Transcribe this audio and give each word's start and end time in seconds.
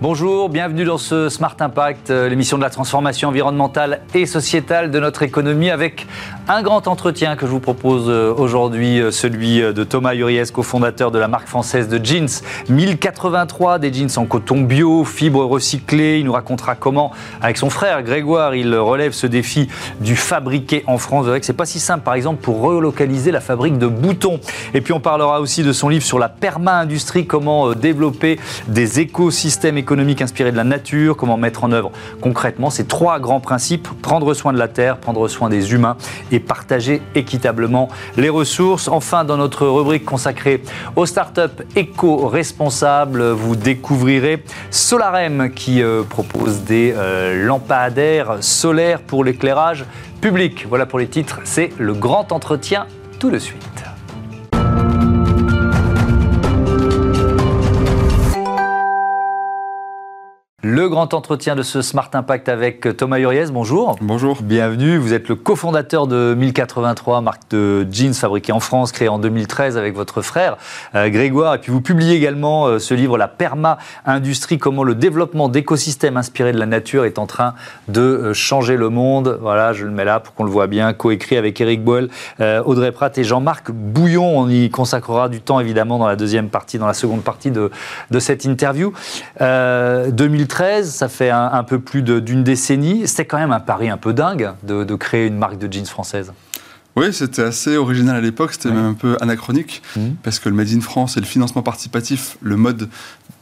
Bonjour, 0.00 0.48
bienvenue 0.48 0.84
dans 0.84 0.96
ce 0.96 1.28
Smart 1.28 1.56
Impact, 1.58 2.10
euh, 2.10 2.28
l'émission 2.28 2.56
de 2.56 2.62
la 2.62 2.70
transformation 2.70 3.30
environnementale 3.30 4.02
et 4.14 4.26
sociétale 4.26 4.92
de 4.92 5.00
notre 5.00 5.24
économie 5.24 5.70
avec 5.70 6.06
un 6.48 6.62
grand 6.62 6.88
entretien 6.88 7.36
que 7.36 7.46
je 7.46 7.50
vous 7.50 7.60
propose 7.60 8.06
euh, 8.08 8.32
aujourd'hui, 8.34 9.00
euh, 9.00 9.10
celui 9.10 9.60
de 9.60 9.84
Thomas 9.84 10.14
Uriès, 10.14 10.50
cofondateur 10.50 11.10
de 11.10 11.18
la 11.18 11.28
marque 11.28 11.48
française 11.48 11.88
de 11.88 12.02
jeans 12.02 12.28
1083, 12.70 13.78
des 13.78 13.92
jeans 13.92 14.08
en 14.16 14.24
coton 14.24 14.62
bio, 14.62 15.04
fibres 15.04 15.44
recyclées. 15.44 16.20
Il 16.20 16.24
nous 16.24 16.32
racontera 16.32 16.74
comment, 16.74 17.12
avec 17.42 17.58
son 17.58 17.68
frère 17.68 18.02
Grégoire, 18.02 18.54
il 18.54 18.74
relève 18.74 19.12
ce 19.12 19.26
défi 19.26 19.68
du 20.00 20.16
fabriqué 20.16 20.84
en 20.86 20.96
France. 20.96 21.24
Vous 21.24 21.26
verrez 21.26 21.40
que 21.40 21.46
c'est 21.46 21.52
pas 21.52 21.66
si 21.66 21.80
simple, 21.80 22.04
par 22.04 22.14
exemple, 22.14 22.40
pour 22.40 22.62
relocaliser 22.62 23.30
la 23.30 23.40
fabrique 23.40 23.78
de 23.78 23.86
boutons. 23.86 24.40
Et 24.72 24.80
puis 24.80 24.92
on 24.92 25.00
parlera 25.00 25.40
aussi 25.40 25.62
de 25.62 25.72
son 25.72 25.88
livre 25.88 26.04
sur 26.04 26.18
la 26.18 26.28
perma-industrie, 26.28 27.26
comment 27.26 27.74
développer 27.74 28.38
des 28.68 29.00
écosystèmes 29.00 29.76
économiques 29.76 29.98
économique 29.98 30.22
inspirée 30.22 30.52
de 30.52 30.56
la 30.56 30.64
nature, 30.64 31.16
comment 31.16 31.38
mettre 31.38 31.64
en 31.64 31.72
œuvre 31.72 31.90
concrètement 32.20 32.68
ces 32.70 32.84
trois 32.84 33.18
grands 33.18 33.40
principes, 33.40 33.88
prendre 34.02 34.32
soin 34.34 34.52
de 34.52 34.58
la 34.58 34.68
terre, 34.68 34.98
prendre 34.98 35.26
soin 35.28 35.48
des 35.48 35.72
humains 35.72 35.96
partager 36.40 37.02
équitablement 37.14 37.88
les 38.16 38.28
ressources. 38.28 38.88
Enfin, 38.88 39.24
dans 39.24 39.36
notre 39.36 39.66
rubrique 39.66 40.04
consacrée 40.04 40.62
aux 40.96 41.06
startups 41.06 41.62
éco-responsables, 41.76 43.30
vous 43.30 43.56
découvrirez 43.56 44.44
Solarem 44.70 45.50
qui 45.52 45.82
euh, 45.82 46.02
propose 46.02 46.60
des 46.60 46.94
euh, 46.96 47.46
lampadaires 47.46 48.38
solaires 48.40 49.00
pour 49.00 49.24
l'éclairage 49.24 49.84
public. 50.20 50.66
Voilà 50.68 50.86
pour 50.86 50.98
les 50.98 51.08
titres, 51.08 51.40
c'est 51.44 51.70
le 51.78 51.94
grand 51.94 52.32
entretien 52.32 52.86
tout 53.18 53.30
de 53.30 53.38
suite. 53.38 53.87
Le 60.64 60.88
grand 60.88 61.14
entretien 61.14 61.54
de 61.54 61.62
ce 61.62 61.82
Smart 61.82 62.10
Impact 62.14 62.48
avec 62.48 62.96
Thomas 62.96 63.20
Uriès, 63.20 63.52
bonjour. 63.52 63.96
Bonjour. 64.00 64.42
Bienvenue, 64.42 64.98
vous 64.98 65.12
êtes 65.12 65.28
le 65.28 65.36
cofondateur 65.36 66.08
de 66.08 66.34
1083, 66.36 67.20
marque 67.20 67.48
de 67.50 67.86
jeans 67.92 68.12
fabriquée 68.12 68.50
en 68.50 68.58
France, 68.58 68.90
créée 68.90 69.08
en 69.08 69.20
2013 69.20 69.78
avec 69.78 69.94
votre 69.94 70.20
frère 70.20 70.56
euh, 70.96 71.10
Grégoire. 71.10 71.54
Et 71.54 71.58
puis 71.58 71.70
vous 71.70 71.80
publiez 71.80 72.16
également 72.16 72.66
euh, 72.66 72.80
ce 72.80 72.92
livre, 72.92 73.16
La 73.16 73.28
Perma-Industrie, 73.28 74.58
comment 74.58 74.82
le 74.82 74.96
développement 74.96 75.48
d'écosystèmes 75.48 76.16
inspirés 76.16 76.50
de 76.50 76.58
la 76.58 76.66
nature 76.66 77.04
est 77.04 77.20
en 77.20 77.26
train 77.26 77.54
de 77.86 78.00
euh, 78.00 78.34
changer 78.34 78.76
le 78.76 78.88
monde. 78.88 79.38
Voilà, 79.40 79.72
je 79.74 79.84
le 79.84 79.92
mets 79.92 80.04
là 80.04 80.18
pour 80.18 80.34
qu'on 80.34 80.42
le 80.42 80.50
voit 80.50 80.66
bien, 80.66 80.92
coécrit 80.92 81.36
avec 81.36 81.60
Eric 81.60 81.84
Boel, 81.84 82.08
Audrey 82.40 82.90
Pratt 82.90 83.16
et 83.16 83.22
Jean-Marc 83.22 83.70
Bouillon. 83.70 84.36
On 84.36 84.48
y 84.48 84.70
consacrera 84.70 85.28
du 85.28 85.40
temps 85.40 85.60
évidemment 85.60 85.98
dans 85.98 86.08
la 86.08 86.16
deuxième 86.16 86.48
partie, 86.48 86.78
dans 86.78 86.88
la 86.88 86.94
seconde 86.94 87.22
partie 87.22 87.52
de, 87.52 87.70
de 88.10 88.18
cette 88.18 88.44
interview. 88.44 88.92
2013, 89.38 90.47
2013, 90.48 90.90
ça 90.94 91.08
fait 91.08 91.30
un, 91.30 91.62
peu 91.64 91.78
plus 91.78 92.02
d'une 92.02 92.42
décennie. 92.42 93.06
C'était 93.06 93.26
quand 93.26 93.38
même 93.38 93.52
un 93.52 93.60
pari 93.60 93.88
un 93.90 93.96
peu 93.96 94.12
dingue 94.12 94.52
de, 94.62 94.94
créer 94.96 95.26
une 95.26 95.36
marque 95.36 95.58
de 95.58 95.72
jeans 95.72 95.86
française. 95.86 96.32
Oui, 96.96 97.12
c'était 97.12 97.42
assez 97.42 97.76
original 97.76 98.16
à 98.16 98.20
l'époque, 98.20 98.52
c'était 98.54 98.70
même 98.70 98.86
un 98.86 98.94
peu 98.94 99.16
anachronique, 99.20 99.82
mmh. 99.94 100.00
parce 100.22 100.40
que 100.40 100.48
le 100.48 100.56
Made 100.56 100.72
in 100.74 100.80
France 100.80 101.16
et 101.16 101.20
le 101.20 101.26
financement 101.26 101.62
participatif, 101.62 102.36
le 102.40 102.56
mode 102.56 102.88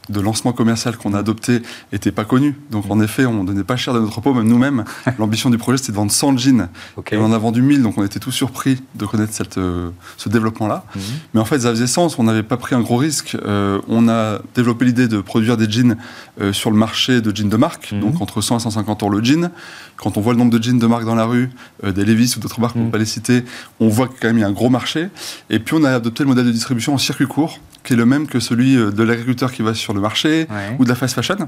de 0.09 0.19
lancement 0.19 0.53
commercial 0.53 0.97
qu'on 0.97 1.13
a 1.13 1.19
adopté 1.19 1.61
n'était 1.91 2.11
pas 2.11 2.25
connu. 2.25 2.55
Donc 2.71 2.85
en 2.89 2.99
effet, 3.01 3.25
on 3.25 3.43
donnait 3.43 3.63
pas 3.63 3.75
cher 3.75 3.93
de 3.93 3.99
notre 3.99 4.21
peau, 4.21 4.33
même 4.33 4.47
nous-mêmes. 4.47 4.83
L'ambition 5.19 5.49
du 5.49 5.57
projet, 5.57 5.77
c'était 5.77 5.91
de 5.91 5.97
vendre 5.97 6.11
100 6.11 6.37
jeans. 6.37 6.69
Et 7.11 7.17
on 7.17 7.25
en 7.25 7.33
a 7.33 7.37
vendu 7.37 7.61
1000, 7.61 7.81
donc 7.81 7.97
on 7.97 8.03
était 8.03 8.19
tous 8.19 8.31
surpris 8.31 8.81
de 8.95 9.05
connaître 9.05 9.33
cette, 9.33 9.57
euh, 9.57 9.89
ce 10.17 10.29
développement-là. 10.29 10.85
Mhm. 10.95 11.01
Mais 11.33 11.39
en 11.39 11.45
fait, 11.45 11.59
ça 11.59 11.69
faisait 11.71 11.87
sens, 11.87 12.19
on 12.19 12.23
n'avait 12.23 12.43
pas 12.43 12.57
pris 12.57 12.75
un 12.75 12.81
gros 12.81 12.97
risque. 12.97 13.37
Euh, 13.45 13.79
on 13.87 14.07
a 14.07 14.39
développé 14.55 14.85
l'idée 14.85 15.07
de 15.07 15.21
produire 15.21 15.57
des 15.57 15.69
jeans 15.69 15.97
euh, 16.41 16.53
sur 16.53 16.71
le 16.71 16.77
marché 16.77 17.21
de 17.21 17.35
jeans 17.35 17.49
de 17.49 17.57
marque, 17.57 17.91
mhm. 17.91 18.01
donc 18.01 18.21
entre 18.21 18.41
100 18.41 18.57
et 18.57 18.61
150 18.61 19.03
euros 19.03 19.11
le 19.11 19.23
jean. 19.23 19.49
Quand 19.97 20.17
on 20.17 20.21
voit 20.21 20.33
le 20.33 20.39
nombre 20.39 20.57
de 20.57 20.61
jeans 20.61 20.79
de 20.79 20.87
marque 20.87 21.05
dans 21.05 21.15
la 21.15 21.25
rue, 21.25 21.49
des 21.83 22.05
Levi's 22.05 22.37
ou 22.37 22.39
d'autres 22.39 22.59
marques, 22.61 22.75
on 22.75 22.79
ne 22.79 22.83
mhm. 22.85 22.91
peut 22.91 22.97
pas 22.97 22.99
les 22.99 23.05
citer, 23.05 23.43
on 23.79 23.87
voit 23.87 24.07
qu'il 24.07 24.37
y 24.37 24.43
a 24.43 24.47
un 24.47 24.51
gros 24.51 24.69
marché. 24.69 25.09
Et 25.49 25.59
puis 25.59 25.75
on 25.75 25.83
a 25.83 25.91
adopté 25.91 26.23
le 26.23 26.29
modèle 26.29 26.45
de 26.45 26.51
distribution 26.51 26.93
en 26.93 26.97
circuit 26.97 27.27
court, 27.27 27.59
qui 27.87 27.93
est 27.93 27.95
le 27.95 28.05
même 28.05 28.27
que 28.27 28.41
celui 28.41 28.75
euh, 28.75 28.91
de 28.91 29.01
l'agriculteur 29.01 29.51
qui 29.51 29.61
va 29.61 29.73
sur 29.73 29.93
le 29.93 30.01
marché 30.01 30.47
ou 30.77 30.83
de 30.83 30.89
la 30.89 30.95
fast 30.95 31.15
fashion 31.15 31.47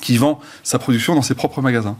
qui 0.00 0.16
vend 0.16 0.40
sa 0.62 0.78
production 0.78 1.14
dans 1.14 1.20
ses 1.20 1.34
propres 1.34 1.60
magasins. 1.60 1.96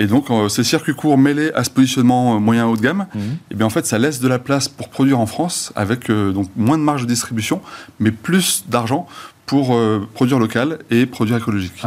Et 0.00 0.06
donc, 0.06 0.30
euh, 0.30 0.48
ces 0.48 0.64
circuits 0.64 0.94
courts 0.94 1.18
mêlés 1.18 1.52
à 1.54 1.64
ce 1.64 1.70
positionnement 1.70 2.36
euh, 2.36 2.38
moyen 2.38 2.66
haut 2.66 2.76
de 2.78 2.80
gamme, 2.80 3.06
mhm. 3.14 3.20
et 3.20 3.26
eh 3.50 3.54
bien 3.54 3.66
en 3.66 3.70
fait, 3.70 3.84
ça 3.84 3.98
laisse 3.98 4.20
de 4.20 4.28
la 4.28 4.38
place 4.38 4.68
pour 4.68 4.88
produire 4.88 5.20
en 5.20 5.26
France 5.26 5.70
avec 5.76 6.10
donc 6.10 6.48
moins 6.56 6.78
de 6.78 6.82
marge 6.82 7.02
de 7.02 7.06
distribution, 7.06 7.60
mais 8.00 8.10
plus 8.10 8.64
d'argent 8.68 9.06
pour 9.52 9.74
euh, 9.74 10.08
produire 10.14 10.38
local 10.38 10.78
et 10.90 11.04
produire 11.04 11.36
écologique. 11.36 11.84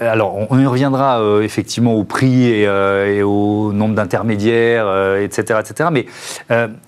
alors, 0.00 0.46
on 0.48 0.58
y 0.60 0.66
reviendra 0.66 1.20
euh, 1.20 1.42
effectivement 1.42 1.94
au 1.94 2.04
prix 2.04 2.44
et, 2.44 2.68
euh, 2.68 3.24
au 3.24 3.72
nombre 3.72 3.96
d'intermédiaires, 3.96 5.16
etc., 5.16 5.58
etc. 5.60 5.90
Mais 5.92 6.06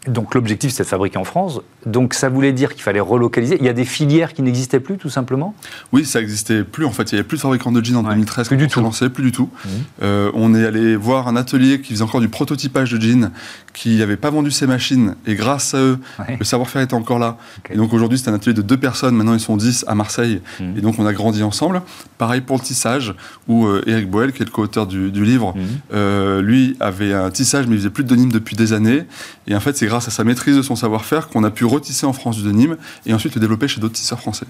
donc 0.06 0.34
l'objectif, 0.34 0.70
c'est 0.70 0.84
de 0.84 0.88
fabriquer 0.88 1.18
en 1.18 1.24
France. 1.24 1.60
Donc 1.86 2.14
ça 2.14 2.28
voulait 2.28 2.52
dire 2.52 2.74
qu'il 2.74 2.82
fallait 2.82 3.00
relocaliser. 3.00 3.56
Il 3.60 3.66
y 3.66 3.68
a 3.68 3.72
des 3.72 3.84
filières 3.84 4.32
qui 4.32 4.42
n'existaient 4.42 4.80
plus, 4.80 4.98
tout 4.98 5.10
simplement? 5.10 5.54
Oui, 5.92 6.04
ça 6.04 6.20
n'existait 6.20 6.64
plus. 6.64 6.84
En 6.84 6.92
fait, 6.92 7.12
il 7.12 7.14
n'y 7.14 7.18
avait 7.20 7.28
plus 7.28 7.36
de 7.36 7.42
fabricants 7.42 7.72
de 7.72 7.84
jeans 7.84 7.96
en 7.96 8.02
2013. 8.02 8.48
Plus 8.48 8.56
du 8.56 8.68
tout. 8.68 8.80
Lancé, 8.80 9.08
plus 9.08 9.24
du 9.24 9.32
tout. 9.32 9.48
Mmh. 9.64 10.06
on 10.34 10.54
est 10.54 10.64
allé 10.64 10.96
voir 10.96 11.28
un 11.28 11.36
atelier 11.36 11.80
qui 11.80 11.92
faisait 11.92 12.02
encore 12.02 12.20
du 12.20 12.28
prototypage 12.28 12.92
de 12.92 13.00
jeans, 13.00 13.30
qui 13.72 13.96
n'avait 13.96 14.16
pas 14.16 14.30
vendu 14.30 14.50
ses 14.50 14.66
machines. 14.66 15.14
Et 15.26 15.34
grâce 15.34 15.74
à 15.74 15.78
eux, 15.78 15.98
le 16.38 16.44
savoir-faire 16.44 16.82
était 16.82 16.94
encore 16.94 17.18
là. 17.18 17.38
Et 17.70 17.76
donc 17.76 17.92
aujourd'hui, 17.92 18.18
c'est 18.18 18.30
un 18.30 18.34
atelier 18.34 18.54
de 18.54 18.62
deux 18.62 18.76
personnes. 18.76 19.14
Maintenant, 19.14 19.34
ils 19.34 19.40
sont 19.40 19.56
dix 19.56 19.84
à 19.88 19.94
Marseille. 19.94 20.40
Mhm. 20.60 20.78
Et 20.78 20.80
donc, 20.80 20.98
on 20.98 21.06
a 21.06 21.12
grandi 21.12 21.42
ensemble. 21.42 21.82
Pareil 22.18 22.40
pour 22.40 22.56
le 22.56 22.62
tissage, 22.62 23.14
où 23.48 23.66
euh, 23.66 23.82
Eric 23.86 24.10
Boel, 24.10 24.32
qui 24.32 24.42
est 24.42 24.46
le 24.46 24.50
co-auteur 24.50 24.86
du, 24.86 25.10
livre, 25.10 25.54
mhm. 25.56 25.62
euh, 25.94 26.42
lui 26.42 26.76
avait 26.80 27.12
un 27.12 27.30
tissage, 27.30 27.66
mais 27.66 27.74
il 27.74 27.78
faisait 27.78 27.90
plus 27.90 28.04
de 28.04 28.08
denim 28.08 28.28
depuis 28.28 28.56
des 28.56 28.72
années. 28.72 29.04
Et 29.46 29.54
en 29.54 29.60
fait, 29.60 29.76
c'est 29.76 29.86
grâce 29.86 30.08
à 30.08 30.10
sa 30.10 30.24
maîtrise 30.24 30.56
de 30.56 30.62
son 30.62 30.76
savoir-faire 30.76 31.28
qu'on 31.28 31.44
a 31.44 31.50
pu 31.50 31.64
retisser 31.72 32.06
en 32.06 32.12
France 32.12 32.36
du 32.36 32.44
denim 32.44 32.76
et 33.06 33.14
ensuite 33.14 33.34
le 33.34 33.40
développer 33.40 33.68
chez 33.68 33.80
d'autres 33.80 33.94
tisseurs 33.94 34.20
français. 34.20 34.46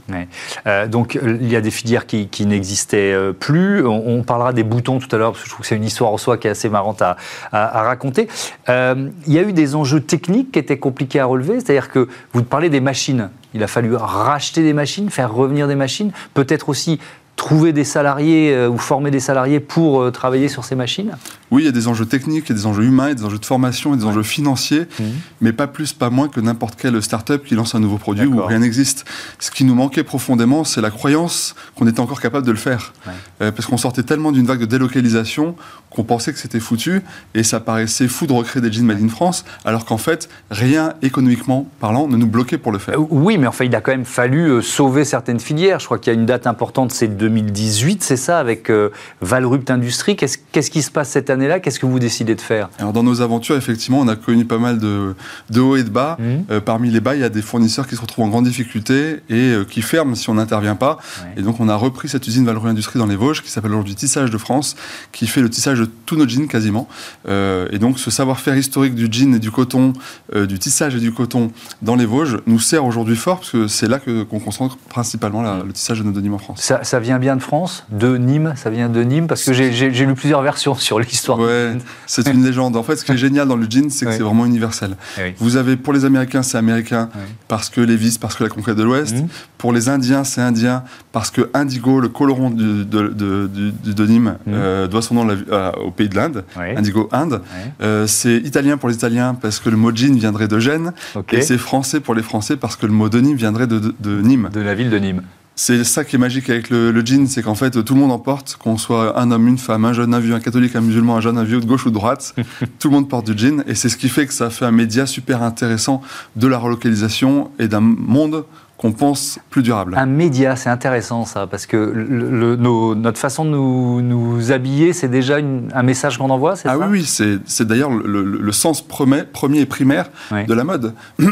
Euh, 0.67 0.87
donc, 0.87 1.19
il 1.23 1.51
y 1.51 1.57
a 1.57 1.61
des 1.61 1.71
filières 1.71 2.07
qui, 2.07 2.47
n'existaient 2.47 3.17
plus. 3.39 3.87
On, 3.87 4.23
parlera 4.23 4.53
des 4.53 4.65
boutons 4.65 4.99
tout 4.99 5.15
à 5.15 5.19
l'heure, 5.19 5.33
parce 5.33 5.43
que 5.43 5.49
je 5.49 5.53
trouve 5.53 5.63
que 5.63 5.69
c'est 5.69 5.77
une 5.77 5.85
histoire 5.85 6.13
en 6.13 6.19
soi 6.19 6.39
qui 6.39 6.47
est 6.47 6.51
assez 6.51 6.69
marrante 6.69 7.03
à, 7.03 7.17
à 7.53 7.83
raconter. 7.83 8.29
il 8.69 9.13
y 9.33 9.39
a 9.39 9.43
eu 9.43 9.53
des 9.53 9.75
enjeux 9.75 10.01
techniques 10.01 10.53
qui 10.53 10.59
étaient 10.59 10.79
compliqués 10.79 11.21
à 11.21 11.27
relever, 11.27 11.61
c'est-à-dire 11.61 11.91
que 11.91 12.09
vous 12.33 12.43
parlez 12.43 12.69
des 12.69 12.81
machines. 12.81 13.31
Il 13.55 13.63
a 13.63 13.67
fallu 13.67 13.95
racheter 13.95 14.63
des 14.63 14.73
machines, 14.73 15.11
faire 15.11 15.33
revenir 15.33 15.69
des 15.69 15.75
machines, 15.75 16.13
peut-être 16.35 16.69
aussi 16.69 16.99
trouver 17.43 17.73
des 17.73 17.83
salariés 17.83 18.55
euh, 18.55 18.69
ou 18.69 18.79
former 18.79 19.11
des 19.11 19.19
salariés 19.19 19.59
pour 19.59 20.01
euh, 20.01 20.13
travailler 20.13 20.47
sur 20.47 20.65
ces 20.65 20.77
machines? 20.77 21.17
Oui, 21.51 21.63
il 21.63 21.65
y 21.65 21.69
a 21.69 21.73
des 21.73 21.89
enjeux 21.89 22.07
techniques, 22.07 22.45
il 22.47 22.51
y 22.51 22.53
a 22.53 22.55
des 22.55 22.67
enjeux 22.67 22.85
humains, 22.85 23.07
il 23.07 23.09
y 23.09 23.13
a 23.13 23.15
des 23.17 23.25
enjeux 23.25 23.41
de 23.41 23.45
formation, 23.45 23.91
il 23.91 23.95
y 23.95 23.97
a 23.97 24.03
des 24.03 24.07
enjeux 24.07 24.23
financiers, 24.23 24.83
mmh. 24.83 25.05
mais 25.41 25.53
pas 25.53 25.67
plus, 25.67 25.93
pas 25.93 26.09
moins 26.09 26.29
que 26.29 26.39
n'importe 26.39 26.77
quelle 26.77 27.03
start-up 27.03 27.45
qui 27.45 27.57
lance 27.57 27.75
un 27.75 27.81
nouveau 27.81 27.99
produit 27.99 28.27
où 28.27 28.41
rien 28.45 28.61
n'existe. 28.61 29.05
Ce 29.41 29.51
qui 29.51 29.65
nous 29.65 29.75
manquait 29.75 30.05
profondément, 30.05 30.63
c'est 30.63 30.81
la 30.81 30.91
croyance 30.91 31.57
qu'on 31.75 31.89
était 31.89 31.99
encore 31.99 32.21
capable 32.21 32.47
de 32.47 32.53
le 32.53 32.59
faire. 32.59 32.93
Euh, 33.41 33.51
parce 33.51 33.67
qu'on 33.67 33.77
sortait 33.77 34.05
tellement 34.05 34.31
d'une 34.31 34.47
vague 34.47 34.61
de 34.61 34.67
délocalisation 34.67 35.57
qu'on 35.91 36.05
pensait 36.05 36.33
que 36.33 36.39
c'était 36.39 36.61
foutu 36.61 37.03
et 37.35 37.43
ça 37.43 37.59
paraissait 37.59 38.07
fou 38.07 38.29
de 38.29 38.33
recréer 38.33 38.63
des 38.63 38.71
jeans 38.71 38.87
made 38.87 39.03
in 39.03 39.09
France, 39.09 39.45
alors 39.65 39.85
qu'en 39.85 39.99
fait, 39.99 40.29
rien 40.53 40.95
économiquement 41.03 41.67
parlant 41.81 42.07
ne 42.07 42.17
nous 42.17 42.29
bloquait 42.29 42.57
pour 42.57 42.71
le 42.71 42.79
faire. 42.79 42.95
oui, 43.11 43.37
mais 43.37 43.49
enfin, 43.49 43.65
il 43.65 43.75
a 43.75 43.81
quand 43.81 43.91
même 43.91 44.05
fallu 44.05 44.63
sauver 44.63 45.05
certaines 45.05 45.41
filières. 45.41 45.81
Je 45.81 45.87
crois 45.87 45.99
qu'il 45.99 46.13
y 46.13 46.17
a 46.17 46.19
une 46.19 46.25
date 46.25 46.47
importante, 46.47 46.93
c'est 46.93 47.09
2018, 47.33 48.03
c'est 48.03 48.17
ça, 48.17 48.39
avec 48.39 48.69
euh, 48.69 48.91
Valrupt 49.21 49.71
Industrie. 49.71 50.17
Qu'est-ce 50.17 50.71
qui 50.71 50.83
se 50.83 50.91
passe 50.91 51.11
cette 51.11 51.31
année-là? 51.31 51.61
Qu'est-ce 51.61 51.81
que 51.81 51.87
vous 51.87 51.99
décidez 51.99 52.35
de 52.35 52.41
faire? 52.41 52.69
Alors, 52.79 52.93
dans 52.93 53.03
nos 53.03 53.23
aventures, 53.23 53.57
effectivement, 53.57 54.01
on 54.01 54.09
a 54.09 54.17
connu 54.17 54.45
pas 54.45 54.59
mal 54.59 54.79
de, 54.79 55.15
de 55.51 55.61
hauts 55.61 55.77
et 55.77 55.83
de 55.83 55.89
bas. 55.89 56.17
Mmh. 56.19 56.25
Euh, 56.51 56.61
parmi 56.61 56.91
les 56.91 57.01
bas, 57.01 57.15
il 57.15 57.21
y 57.21 57.25
a 57.25 57.29
des 57.29 57.43
fournisseurs 57.43 57.87
qui 57.87 57.97
se 57.97 58.01
retrouvent 58.01 58.27
en 58.27 58.29
grande 58.29 58.45
difficulté 58.45 59.21
et 59.31 59.53
euh, 59.53 59.65
qui 59.65 59.83
ferment 59.83 60.15
si 60.15 60.29
on 60.29 60.35
n'intervient 60.35 60.77
pas. 60.77 60.99
Et 61.37 61.43
donc, 61.43 61.61
on 61.61 61.69
a 61.69 61.77
repris 61.77 62.09
cette 62.09 62.27
usine 62.27 62.45
Valrupt 62.45 62.67
Industrie 62.67 62.99
dans 62.99 63.07
les 63.07 63.17
Vosges, 63.17 63.43
qui 63.43 63.51
s'appelle 63.51 63.73
aujourd'hui 63.73 63.95
Tissage 63.95 64.31
de 64.31 64.39
France, 64.39 64.77
qui 65.13 65.27
fait 65.27 65.41
le 65.41 65.49
tissage 65.49 65.79
de 65.79 65.89
tous 66.07 66.17
nos 66.17 66.29
jeans 66.29 66.49
quasiment. 66.49 66.89
et 67.29 67.79
donc, 67.79 67.99
ce 67.99 68.11
savoir-faire 68.11 68.57
historique 68.57 68.95
du 68.95 69.09
jean 69.11 69.35
et 69.35 69.39
du 69.39 69.51
coton, 69.51 69.93
du 70.35 70.59
tissage 70.59 70.95
et 70.95 71.01
du 71.01 71.13
coton 71.13 71.51
dans 71.81 71.97
les 71.97 72.07
Vosges, 72.07 72.39
nous 72.47 72.59
sert 72.59 72.85
aujourd'hui 72.85 73.17
fort, 73.17 73.39
parce 73.39 73.51
que 73.51 73.69
c'est 73.69 73.89
là 73.89 73.99
qu'on 73.99 74.39
concentre 74.39 74.77
principalement 74.89 75.43
le 75.63 75.73
tissage 75.73 76.01
de 76.01 76.05
nos 76.05 76.13
denim 76.13 76.35
en 76.35 76.39
France. 76.39 76.61
Ça, 76.61 76.85
ça 76.85 77.01
vient 77.01 77.19
bien 77.23 77.37
de 77.37 77.43
France, 77.43 77.87
de 77.91 78.17
Nîmes, 78.19 78.53
ça 78.57 78.69
vient 78.69 78.91
de 78.91 79.03
Nîmes, 79.03 79.27
parce 79.27 79.45
que 79.45 79.53
j'ai 79.53 79.91
lu 79.91 80.15
plusieurs 80.15 80.43
versions 80.43 80.75
sur 80.75 80.99
l'histoire. 81.01 81.39
Ouais, 81.39 81.73
c'est 82.07 82.29
une 82.29 82.45
légende. 82.45 82.77
En 82.77 82.83
fait, 82.83 82.97
ce 82.97 83.05
qui 83.05 83.13
est 83.13 83.17
génial 83.17 83.49
dans 83.49 83.57
le 83.57 83.67
jean, 83.71 83.89
c'est 83.89 84.05
que 84.05 84.13
c'est 84.13 84.23
vraiment 84.23 84.45
universel. 84.45 84.97
Eh 85.19 85.35
Vous 85.39 85.57
avez, 85.57 85.77
pour 85.77 85.93
les 85.93 86.05
Américains, 86.05 86.43
c'est 86.43 86.59
américain, 86.59 87.09
parce 87.49 87.71
que 87.71 87.81
les 87.81 87.97
vis, 87.97 88.19
parce 88.19 88.35
que 88.35 88.43
la 88.43 88.51
conquête 88.51 88.77
de 88.77 88.83
l'Ouest. 88.83 89.15
Mhm. 89.17 89.29
Pour 89.57 89.73
les 89.73 89.89
Indiens, 89.89 90.25
c'est 90.25 90.41
indien, 90.41 90.83
parce 91.13 91.31
que 91.31 91.49
Indigo, 91.55 92.01
le 92.01 92.09
coloron 92.09 92.51
du, 92.51 92.85
de, 92.85 94.07
Nîmes, 94.07 94.37
mhm. 94.45 94.55
euh, 94.55 94.89
doit 94.89 95.03
son 95.03 95.15
nom 95.15 95.37
au 95.85 95.91
pays 95.93 96.09
de 96.09 96.17
l'Inde, 96.17 96.45
Indigo, 96.57 97.09
Inde. 97.13 97.41
Euh, 97.81 98.07
c'est 98.07 98.37
italien 98.39 98.77
pour 98.77 98.89
les 98.89 98.97
Italiens, 98.97 99.35
parce 99.41 99.61
que 99.61 99.71
le 99.71 99.77
mot 99.77 99.95
jean 99.95 100.17
viendrait 100.17 100.49
de 100.49 100.59
Gênes. 100.59 100.93
Et 101.31 101.41
c'est 101.41 101.59
français 101.59 102.01
pour 102.01 102.15
les 102.15 102.23
Français, 102.23 102.57
parce 102.57 102.77
que 102.77 102.87
le 102.87 102.93
mot 102.93 103.09
de 103.09 103.21
Nîmes 103.21 103.37
viendrait 103.37 103.69
de, 103.69 103.95
Nîmes. 104.05 104.51
De 104.53 104.61
la 104.61 104.75
ville 104.75 104.91
de 104.91 104.99
Nîmes. 104.99 105.23
C'est 105.55 105.85
ça 105.85 106.05
qui 106.05 106.17
est 106.17 106.19
magique 106.19 106.49
avec 106.49 106.71
le, 106.71 106.91
le 106.91 107.05
jean, 107.05 107.27
c'est 107.27 107.43
qu'en 107.43 107.55
fait 107.55 107.83
tout 107.85 107.95
le 107.95 108.01
monde 108.01 108.11
en 108.11 108.19
porte, 108.19 108.57
qu'on 108.59 108.79
soit 108.79 109.19
un 109.21 109.31
homme, 109.31 109.47
une 109.49 109.59
femme, 109.59 109.85
un 109.85 109.93
jeune, 109.93 110.15
un 110.15 110.19
vieux, 110.19 110.35
un 110.35 110.41
catholique, 110.41 110.75
un 110.77 110.81
musulman, 110.81 111.17
un 111.17 111.21
jeune, 111.21 111.37
un 111.37 111.45
vieux, 111.45 111.61
de 111.61 111.67
gauche 111.67 111.85
ou 111.87 111.91
de 111.91 111.95
droite, 111.95 112.35
tout 112.79 112.89
le 112.89 112.95
monde 112.95 113.09
porte 113.09 113.31
du 113.31 113.37
jean. 113.39 113.63
Et 113.67 113.75
c'est 113.75 113.89
ce 113.91 113.97
qui 113.99 114.09
fait 114.09 114.27
que 114.27 114.33
ça 114.33 114.49
fait 114.51 114.65
un 114.65 114.71
média 114.73 115.05
super 115.07 115.43
intéressant 115.43 116.01
de 116.37 116.47
la 116.47 116.57
relocalisation 116.59 117.51
et 117.59 117.69
d'un 117.69 117.81
monde 117.81 118.45
qu'on 118.79 118.93
pense 118.93 119.39
plus 119.51 119.63
durable. 119.63 119.95
Un 119.97 120.07
média, 120.07 120.57
c'est 120.57 120.71
intéressant 120.71 121.25
ça, 121.27 121.47
parce 121.47 121.67
que 121.67 121.77
le, 121.77 122.31
le, 122.31 122.57
nos, 122.57 122.95
notre 122.97 123.19
façon 123.19 123.45
de 123.45 123.51
nous, 123.51 124.01
nous 124.01 124.51
habiller, 124.51 124.93
c'est 124.93 125.07
déjà 125.09 125.39
une, 125.39 125.69
un 125.73 125.83
message 125.85 126.19
qu'on 126.19 126.31
envoie, 126.31 126.57
c'est 126.57 126.69
ah 126.69 126.73
ça 126.79 126.89
oui, 126.89 127.05
oui, 127.07 127.41
c'est 127.47 127.65
d'ailleurs 127.67 127.91
le, 127.91 128.25
le, 128.25 128.53
sens 128.53 128.81
premier, 128.85 129.23
premier 129.23 129.61
et 129.61 129.67
primaire 129.67 130.11
Oui. 130.33 130.47
de 130.47 130.55
la 130.55 130.65
mode. 130.65 130.95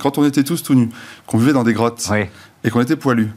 Quand 0.00 0.18
on 0.18 0.24
était 0.24 0.42
tous 0.42 0.62
tout 0.62 0.74
nus, 0.74 0.90
qu'on 1.26 1.38
vivait 1.38 1.54
dans 1.54 1.64
des 1.64 1.72
grottes 1.72 2.06
Oui. 2.10 2.24
et 2.64 2.68
qu'on 2.70 2.80
était 2.82 2.96
poilus, 2.96 3.30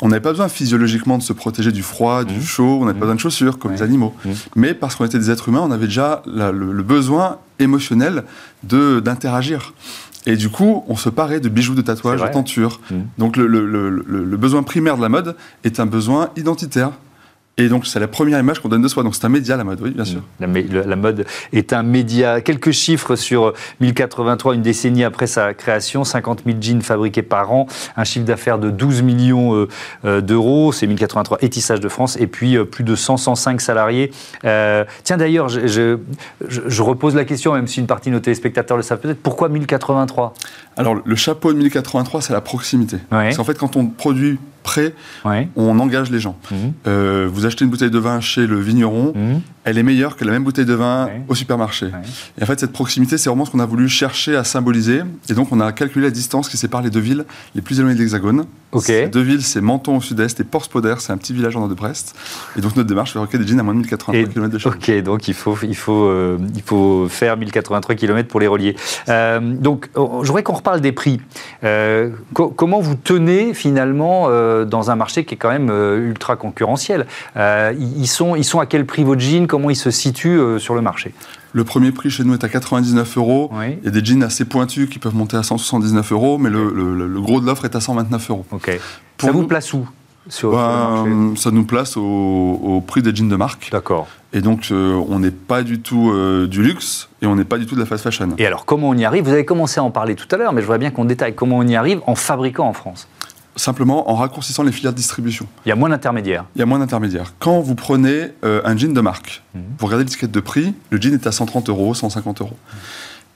on 0.00 0.08
n'avait 0.08 0.20
pas 0.22 0.30
besoin 0.30 0.48
physiologiquement 0.48 1.18
de 1.18 1.22
se 1.22 1.32
protéger 1.32 1.70
du 1.70 1.82
froid, 1.82 2.24
du 2.24 2.34
Mhm. 2.36 2.42
chaud, 2.42 2.78
on 2.80 2.86
n'avait 2.86 2.94
pas 2.98 3.04
besoin 3.06 3.14
de 3.16 3.20
chaussures 3.20 3.58
comme 3.58 3.72
Ouais. 3.72 3.76
les 3.76 3.82
animaux. 3.82 4.14
Mhm. 4.24 4.34
Mais 4.56 4.74
parce 4.74 4.96
qu'on 4.96 5.04
était 5.04 5.18
des 5.18 5.30
êtres 5.30 5.48
humains, 5.48 5.60
on 5.62 5.70
avait 5.70 5.86
déjà 5.86 6.22
la- 6.26 6.50
le, 6.50 6.72
le 6.72 6.82
besoin 6.82 7.38
émotionnel 7.58 8.24
d'interagir. 8.64 9.74
Et 10.26 10.36
du 10.36 10.48
coup, 10.48 10.84
on 10.88 10.96
se 10.96 11.08
parait 11.08 11.40
de 11.40 11.48
bijoux, 11.48 11.74
de 11.74 11.82
tatouages, 11.82 12.20
de 12.22 12.28
tentures. 12.32 12.80
Donc 13.18 13.36
le 13.36 14.36
besoin 14.36 14.62
primaire 14.62 14.96
de 14.96 15.02
la 15.02 15.08
mode 15.08 15.36
est 15.64 15.80
un 15.80 15.86
besoin 15.86 16.30
identitaire. 16.36 16.90
Et 17.58 17.68
donc 17.68 17.86
c'est 17.86 18.00
la 18.00 18.08
première 18.08 18.40
image 18.40 18.60
qu'on 18.60 18.70
donne 18.70 18.80
de 18.80 18.88
soi. 18.88 19.02
Donc 19.02 19.14
c'est 19.14 19.26
un 19.26 19.28
média, 19.28 19.58
la 19.58 19.64
mode, 19.64 19.78
oui, 19.82 19.90
bien 19.90 20.06
sûr. 20.06 20.22
La, 20.40 20.46
mode 20.96 21.26
est 21.52 21.74
un 21.74 21.82
média. 21.82 22.40
Quelques 22.40 22.70
chiffres 22.70 23.14
sur 23.14 23.52
1083, 23.80 24.54
une 24.54 24.62
décennie 24.62 25.04
après 25.04 25.26
sa 25.26 25.52
création, 25.52 26.02
50 26.02 26.44
000 26.46 26.56
jeans 26.62 26.80
fabriqués 26.80 27.20
par 27.22 27.52
an, 27.52 27.66
un 27.96 28.04
chiffre 28.04 28.24
d'affaires 28.24 28.58
de 28.58 28.70
12 28.70 29.02
millions 29.02 29.54
euh, 29.54 29.68
euh, 30.06 30.20
d'euros, 30.22 30.72
c'est 30.72 30.86
1083 30.86 31.38
et 31.42 31.50
Tissage 31.50 31.80
de 31.80 31.88
France, 31.90 32.16
et 32.18 32.26
puis 32.26 32.56
euh, 32.56 32.64
plus 32.64 32.84
de 32.84 32.94
100, 32.96 33.18
105 33.18 33.60
salariés. 33.60 34.12
Euh, 34.46 34.84
tiens 35.04 35.18
d'ailleurs, 35.18 35.50
je, 35.50 35.66
je- 35.66 35.98
je- 36.48 36.62
je 36.66 36.82
repose 36.82 37.14
la 37.14 37.26
question, 37.26 37.52
même 37.52 37.66
si 37.66 37.80
une 37.80 37.86
partie 37.86 38.08
de 38.08 38.14
nos 38.14 38.20
téléspectateurs 38.20 38.78
le 38.78 38.82
savent 38.82 38.98
peut-être, 39.00 39.20
pourquoi 39.22 39.50
1083 39.50 40.32
Alors 40.78 40.96
le 41.04 41.16
chapeau 41.16 41.52
de 41.52 41.58
1083, 41.58 42.22
c'est 42.22 42.32
la 42.32 42.40
proximité. 42.40 42.96
Ouais. 43.12 43.24
Parce 43.24 43.36
qu'en 43.36 43.44
fait, 43.44 43.58
quand 43.58 43.76
on 43.76 43.86
produit 43.86 44.38
prêt, 44.62 44.94
Ouais. 45.24 45.48
on 45.56 45.78
engage 45.80 46.10
les 46.10 46.20
gens. 46.20 46.36
Mhm. 46.50 46.72
Euh, 46.86 47.28
vous 47.32 47.46
achetez 47.46 47.64
une 47.64 47.70
bouteille 47.70 47.90
de 47.90 47.98
vin 47.98 48.20
chez 48.20 48.46
le 48.46 48.60
vigneron, 48.60 49.12
Mhm. 49.14 49.40
elle 49.64 49.78
est 49.78 49.82
meilleure 49.82 50.16
que 50.16 50.24
la 50.24 50.32
même 50.32 50.44
bouteille 50.44 50.64
de 50.66 50.74
vin 50.74 51.06
Ouais. 51.06 51.22
au 51.28 51.34
supermarché. 51.34 51.86
Ouais. 51.86 51.92
Et 52.38 52.42
en 52.42 52.46
fait, 52.46 52.58
cette 52.60 52.72
proximité, 52.72 53.18
c'est 53.18 53.28
vraiment 53.28 53.44
ce 53.44 53.50
qu'on 53.50 53.60
a 53.60 53.66
voulu 53.66 53.88
chercher 53.88 54.36
à 54.36 54.44
symboliser. 54.44 55.02
Et 55.28 55.34
donc, 55.34 55.52
on 55.52 55.60
a 55.60 55.72
calculé 55.72 56.06
la 56.06 56.10
distance 56.10 56.48
qui 56.48 56.56
sépare 56.56 56.82
les 56.82 56.90
deux 56.90 57.00
villes 57.00 57.24
les 57.54 57.62
plus 57.62 57.78
éloignées 57.78 57.96
de 57.96 58.00
l'Hexagone. 58.02 58.44
Ok. 58.72 58.84
Ces 58.84 59.06
deux 59.08 59.20
villes, 59.20 59.42
c'est 59.42 59.60
Menton 59.60 59.98
au 59.98 60.00
sud-est 60.00 60.40
et 60.40 60.44
Porspoder, 60.44 60.94
c'est 60.98 61.12
un 61.12 61.18
petit 61.18 61.34
village 61.34 61.54
en 61.56 61.60
nord 61.60 61.68
de 61.68 61.74
Brest. 61.74 62.14
Et 62.56 62.60
donc, 62.62 62.74
notre 62.74 62.88
démarche, 62.88 63.12
fabriquer 63.12 63.36
des 63.36 63.46
jeans 63.46 63.60
à 63.60 63.62
moins 63.62 63.74
de 63.74 63.78
1083 63.80 64.14
Et- 64.14 64.24
km 64.32 64.48
de 64.50 64.58
nous. 64.58 64.66
Ok, 64.66 65.02
donc 65.04 65.28
il 65.28 65.34
faut, 65.34 65.56
il 65.62 65.76
faut, 65.76 66.04
euh, 66.06 66.38
il 66.54 66.62
faut 66.62 67.06
faire 67.10 67.36
1083 67.36 67.94
km 67.94 68.28
pour 68.28 68.40
les 68.40 68.46
relier. 68.46 68.74
Euh, 69.10 69.40
donc, 69.40 69.90
oh, 69.94 70.20
je 70.22 70.28
voudrais 70.28 70.42
qu'on 70.42 70.54
reparle 70.54 70.80
des 70.80 70.92
prix. 70.92 71.20
Euh, 71.64 72.10
co- 72.32 72.48
comment 72.48 72.80
vous 72.80 72.94
tenez 72.94 73.52
finalement 73.52 74.28
euh, 74.30 74.64
dans 74.64 74.90
un 74.90 74.96
marché 74.96 75.24
qui 75.26 75.34
est 75.34 75.38
quand 75.38 75.50
même 75.50 75.68
euh, 75.70 76.08
ultra 76.08 76.36
concurrentiel? 76.36 77.06
Euh, 77.36 77.74
ils, 77.78 78.00
ils 78.02 78.06
sont, 78.08 78.36
ils 78.36 78.44
sont 78.44 78.58
à 78.60 78.64
quel 78.66 78.86
prix 78.86 79.04
vos 79.04 79.18
jeans 79.18 79.46
Comment 79.46 79.68
ils 79.68 79.76
se 79.76 79.90
situent 79.90 80.38
euh, 80.40 80.58
sur 80.58 80.74
le 80.74 80.80
marché? 80.80 81.12
Le 81.52 81.64
premier 81.64 81.92
prix 81.92 82.10
chez 82.10 82.24
nous 82.24 82.32
est 82.34 82.44
à 82.44 82.48
99 82.48 83.18
euros. 83.18 83.50
Oui. 83.52 83.78
Il 83.82 83.84
y 83.84 83.88
a 83.88 83.90
des 83.90 84.04
jeans 84.04 84.22
assez 84.22 84.44
pointus 84.44 84.88
qui 84.88 84.98
peuvent 84.98 85.14
monter 85.14 85.36
à 85.36 85.42
179 85.42 86.12
euros, 86.12 86.38
mais 86.38 86.48
le, 86.50 86.70
le- 86.72 87.06
le 87.06 87.20
gros 87.20 87.40
de 87.40 87.46
l'offre 87.46 87.64
est 87.66 87.76
à 87.76 87.80
129 87.80 88.30
euros. 88.30 88.46
Ok. 88.52 88.78
Pour 89.18 89.28
Ça 89.28 89.32
vous 89.32 89.42
nous- 89.42 89.46
place 89.48 89.72
où 89.72 89.86
sur, 90.28 90.52
Ben, 90.52 91.34
ça 91.36 91.50
nous 91.50 91.64
place 91.64 91.96
au, 91.96 92.00
au 92.02 92.80
prix 92.80 93.02
des 93.02 93.14
jeans 93.14 93.28
de 93.28 93.36
marque. 93.36 93.68
D'accord. 93.72 94.06
Et 94.32 94.40
donc, 94.40 94.68
euh, 94.70 94.94
on 95.08 95.18
n'est 95.18 95.30
pas 95.32 95.62
du 95.62 95.80
tout 95.80 96.10
euh, 96.10 96.46
du 96.46 96.62
luxe 96.62 97.08
et 97.20 97.26
on 97.26 97.34
n'est 97.36 97.44
pas 97.44 97.58
du 97.58 97.66
tout 97.66 97.74
de 97.74 97.80
la 97.80 97.86
fast 97.86 98.04
fashion. 98.04 98.28
Et 98.38 98.46
alors, 98.46 98.64
comment 98.64 98.88
on 98.90 98.94
y 98.94 99.04
arrive? 99.04 99.24
Vous 99.24 99.32
avez 99.32 99.44
commencé 99.44 99.80
à 99.80 99.82
en 99.82 99.90
parler 99.90 100.14
tout 100.14 100.28
à 100.30 100.38
l'heure, 100.38 100.52
mais 100.52 100.60
je 100.62 100.66
voudrais 100.66 100.78
bien 100.78 100.90
qu'on 100.90 101.04
détaille 101.04 101.34
comment 101.34 101.58
on 101.58 101.66
y 101.66 101.74
arrive 101.76 102.00
en 102.06 102.14
fabriquant 102.14 102.66
en 102.68 102.72
France. 102.72 103.08
Simplement 103.54 104.10
en 104.10 104.14
raccourcissant 104.14 104.62
les 104.62 104.72
filières 104.72 104.92
de 104.92 104.96
distribution. 104.96 105.46
Il 105.66 105.68
y 105.68 105.72
a 105.72 105.76
moins 105.76 105.90
d'intermédiaires. 105.90 106.46
Il 106.56 106.60
y 106.60 106.62
a 106.62 106.66
moins 106.66 106.78
d'intermédiaires. 106.78 107.34
Quand 107.38 107.60
vous 107.60 107.74
prenez 107.74 108.28
euh, 108.44 108.62
un 108.64 108.76
jean 108.76 108.94
de 108.94 109.00
marque, 109.02 109.42
Mhm. 109.54 109.62
vous 109.78 109.86
regardez 109.86 110.04
l'étiquette 110.04 110.30
de 110.30 110.40
prix, 110.40 110.74
le 110.90 110.98
jean 111.00 111.12
est 111.12 111.26
à 111.26 111.32
130 111.32 111.68
euros, 111.68 111.92
150 111.94 112.40
euros. 112.40 112.56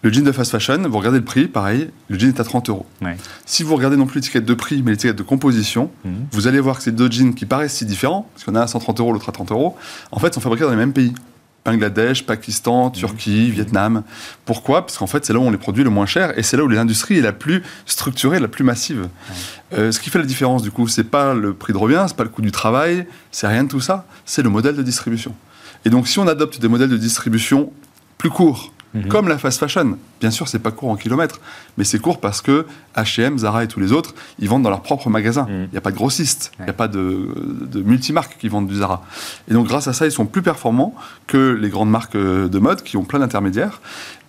Le 0.03 0.11
jean 0.13 0.25
de 0.25 0.33
fast 0.33 0.53
fashion, 0.53 0.79
vous 0.89 0.97
regardez 0.99 1.19
le 1.19 1.25
prix, 1.25 1.49
pareil, 1.49 1.91
le 2.09 2.19
jean 2.19 2.29
est 2.29 2.41
à 2.41 2.45
30 2.45 2.69
euros. 2.71 2.87
Ouais. 3.03 3.17
Si 3.45 3.63
vous 3.63 3.75
regardez 3.77 3.97
non 3.99 4.07
plus 4.07 4.21
l'étiquette 4.21 4.45
de 4.47 4.55
prix, 4.55 4.83
mais 4.83 4.93
l'étiquette 4.93 5.17
de 5.17 5.23
composition, 5.23 5.91
Mhm. 6.05 6.27
vous 6.33 6.47
allez 6.47 6.61
voir 6.61 6.79
que 6.79 6.83
ces 6.85 6.93
deux 6.93 7.11
jeans 7.11 7.35
qui 7.35 7.45
paraissent 7.45 7.75
si 7.75 7.85
différents, 7.85 8.27
parce 8.35 8.49
en 8.49 8.55
a 8.55 8.61
un 8.61 8.63
à 8.63 8.67
130 8.69 9.01
euros, 9.01 9.13
l'autre 9.13 9.29
à 9.29 9.33
30 9.33 9.51
euros, 9.53 9.77
en 10.13 10.19
fait, 10.19 10.33
sont 10.33 10.41
fabriqués 10.41 10.65
dans 10.65 10.71
les 10.71 10.77
mêmes 10.77 10.93
pays. 10.95 11.13
Bangladesh, 11.67 12.25
Pakistan, 12.25 12.91
Turquie, 12.91 13.51
Vietnam. 13.51 14.05
Pourquoi? 14.45 14.87
Parce 14.87 14.97
qu'en 14.97 15.09
fait, 15.09 15.25
c'est 15.25 15.33
là 15.33 15.41
où 15.41 15.43
on 15.43 15.51
les 15.51 15.59
produit 15.59 15.83
le 15.83 15.91
moins 15.91 16.07
cher 16.07 16.39
et 16.39 16.45
c'est 16.45 16.57
là 16.57 16.63
où 16.63 16.69
l'industrie 16.69 17.19
est 17.19 17.23
la 17.23 17.33
plus 17.33 17.65
structurée, 17.87 18.39
la 18.39 18.47
plus 18.47 18.63
massive. 18.63 19.09
Euh, 19.73 19.91
ce 19.91 19.99
qui 19.99 20.09
fait 20.09 20.21
la 20.21 20.25
différence, 20.25 20.63
du 20.63 20.71
coup, 20.71 20.87
c'est 20.87 21.11
pas 21.11 21.35
le 21.35 21.55
prix 21.55 21.73
de 21.73 21.79
revient, 21.79 22.05
c'est 22.07 22.17
pas 22.17 22.23
le 22.23 22.31
coût 22.31 22.41
du 22.41 22.53
travail, 22.53 23.07
c'est 23.33 23.49
rien 23.49 23.65
de 23.65 23.69
tout 23.69 23.81
ça, 23.81 24.07
c'est 24.25 24.43
le 24.43 24.49
modèle 24.49 24.77
de 24.77 24.83
distribution. 24.83 25.35
Et 25.85 25.91
donc, 25.91 26.07
si 26.07 26.21
on 26.21 26.29
adopte 26.29 26.61
des 26.61 26.69
modèles 26.69 26.89
de 26.89 26.97
distribution 26.97 27.73
plus 28.17 28.31
courts, 28.31 28.73
Mhm. 29.03 29.09
comme 29.09 29.29
la 29.29 29.39
fast 29.39 29.59
fashion, 29.59 29.99
bien 30.21 30.31
sûr, 30.31 30.49
c'est 30.49 30.59
pas 30.59 30.71
court 30.71 30.91
en 30.91 30.97
kilomètres, 30.97 31.41
mais 31.79 31.85
c'est 31.85 31.99
court 31.99 32.21
parce 32.21 32.41
que 32.41 32.67
H&M, 32.97 33.39
Zara 33.39 33.65
et 33.65 33.69
tous 33.69 33.81
les 33.81 33.93
autres, 33.93 34.15
ils 34.39 34.49
vendent 34.49 34.63
dans 34.63 34.71
leur 34.71 34.83
propre 34.83 35.09
magasin. 35.11 35.47
Il 35.49 35.55
Mhm. 35.55 35.69
n'y 35.73 35.79
a 35.79 35.81
pas 35.81 35.91
de 35.91 35.97
grossistes, 35.97 36.53
il 36.59 36.65
n'y 36.65 36.71
a 36.71 36.75
pas 36.75 36.89
de, 36.89 37.29
de 37.71 37.83
multimarques 37.83 38.37
qui 38.39 38.49
vendent 38.49 38.67
du 38.69 38.77
Zara. 38.77 39.05
Et 39.49 39.55
donc, 39.55 39.67
grâce 39.67 39.89
à 39.89 39.93
ça, 39.93 40.07
ils 40.07 40.13
sont 40.13 40.27
plus 40.27 40.43
performants 40.43 40.95
que 41.27 41.53
les 41.61 41.69
grandes 41.69 41.91
marques 41.91 42.17
euh, 42.17 42.49
de 42.49 42.59
mode 42.59 42.83
qui 42.83 42.97
ont 42.97 43.05
plein 43.05 43.19
d'intermédiaires. 43.21 43.81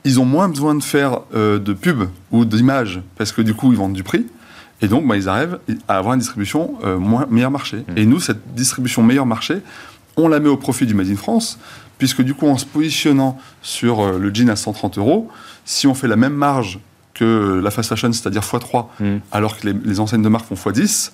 Ils 0.04 0.20
ont 0.20 0.26
moins 0.26 0.48
besoin 0.50 0.76
de 0.76 0.84
faire 0.84 1.20
euh, 1.36 1.60
de 1.60 1.74
pub 1.74 2.04
ou 2.32 2.46
d'images 2.46 3.02
parce 3.18 3.32
que 3.32 3.42
du 3.42 3.54
coup, 3.54 3.72
ils 3.72 3.78
vendent 3.78 3.94
du 3.94 4.04
prix. 4.04 4.26
Et 4.82 4.88
donc, 4.88 5.08
bah, 5.08 5.18
ils 5.18 5.28
arrivent 5.28 5.58
à 5.88 5.98
avoir 5.98 6.14
une 6.14 6.20
distribution 6.20 6.76
euh, 6.84 6.98
moins, 7.00 7.26
meilleur 7.30 7.52
marché. 7.52 7.78
Mhm. 7.88 7.98
Et 7.98 8.06
nous, 8.06 8.20
cette 8.20 8.54
distribution 8.54 9.02
meilleur 9.04 9.26
marché, 9.26 9.58
on 10.18 10.28
la 10.28 10.40
met 10.40 10.50
au 10.50 10.58
profit 10.58 10.86
du 10.86 10.94
Made 10.94 11.10
in 11.10 11.16
France, 11.16 11.60
puisque 11.98 12.22
du 12.22 12.34
coup, 12.34 12.48
en 12.48 12.58
se 12.58 12.66
positionnant 12.66 13.38
sur 13.62 14.02
euh, 14.02 14.18
le 14.20 14.34
jean 14.34 14.50
à 14.50 14.56
130 14.56 14.98
euros, 14.98 15.30
si 15.66 15.88
on 15.88 15.94
fait 15.94 16.08
la 16.08 16.16
même 16.16 16.34
marge 16.34 16.80
que 17.14 17.60
la 17.64 17.72
fast 17.72 17.90
fashion, 17.90 18.12
c'est-à-dire 18.14 18.42
x3, 18.44 18.86
Mhm. 19.00 19.22
alors 19.32 19.58
que 19.58 19.68
les, 19.68 19.74
les 19.84 20.00
enseignes 20.00 20.22
de 20.22 20.30
marque 20.30 20.46
font 20.46 20.56
x10, 20.56 21.12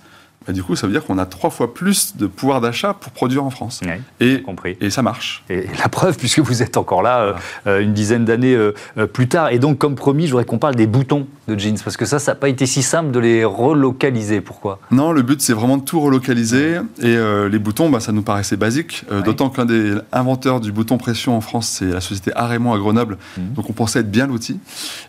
bah, 0.48 0.54
du 0.54 0.64
coup, 0.64 0.76
ça 0.76 0.88
veut 0.88 0.94
dire 0.94 1.04
qu'on 1.06 1.18
a 1.18 1.26
trois 1.26 1.50
fois 1.50 1.74
plus 1.74 2.18
de 2.18 2.28
pouvoir 2.28 2.62
d'achat 2.62 2.94
pour 2.94 3.12
produire 3.12 3.44
en 3.44 3.50
France. 3.50 3.82
Ouais, 3.86 4.02
Et, 4.20 4.42
compris. 4.42 4.78
et 4.82 4.90
ça 4.90 5.02
marche. 5.02 5.44
Et 5.50 5.68
la 5.80 5.90
preuve, 5.90 6.18
puisque 6.18 6.40
vous 6.40 6.62
êtes 6.64 6.78
encore 6.78 7.02
là 7.02 7.20
euh, 7.22 7.34
euh, 7.68 7.80
une 7.82 7.94
dizaine 7.94 8.26
d'années 8.26 8.56
euh, 8.56 8.74
plus 9.12 9.28
tard. 9.28 9.50
Et 9.50 9.60
donc, 9.60 9.78
comme 9.78 9.96
promis, 9.96 10.26
je 10.28 10.32
voudrais 10.32 10.46
qu'on 10.46 10.58
parle 10.58 10.76
des 10.76 10.88
boutons 10.88 11.28
de 11.48 11.58
jeans, 11.60 11.78
parce 11.84 11.98
que 11.98 12.06
ça, 12.06 12.20
ça 12.20 12.32
n'a 12.32 12.36
pas 12.36 12.50
été 12.50 12.66
si 12.66 12.82
simple 12.82 13.12
de 13.12 13.20
les 13.20 13.44
relocaliser. 13.46 14.42
Pourquoi? 14.42 14.80
Non, 14.92 15.12
le 15.12 15.22
but, 15.22 15.42
c'est 15.42 15.54
vraiment 15.54 15.78
de 15.78 15.84
tout 15.84 16.00
relocaliser. 16.00 16.78
Et 17.00 17.16
euh, 17.18 17.50
les 17.50 17.60
boutons, 17.60 17.90
bah, 17.90 18.00
ça 18.00 18.12
nous 18.12 18.22
paraissait 18.22 18.58
basique. 18.58 19.06
Ouais. 19.12 19.22
D'autant 19.24 19.50
qu'un 19.50 19.66
des 19.66 19.96
inventeurs 20.12 20.60
du 20.60 20.72
bouton 20.72 20.98
pression 20.98 21.36
en 21.36 21.42
France, 21.42 21.68
c'est 21.68 21.86
la 21.86 22.02
société 22.02 22.32
Arémont 22.36 22.74
à 22.74 22.78
Grenoble. 22.78 23.18
Mhm. 23.38 23.54
Donc 23.54 23.70
on 23.70 23.74
pensait 23.74 24.00
être 24.00 24.12
bien 24.12 24.28
l'outil. 24.28 24.60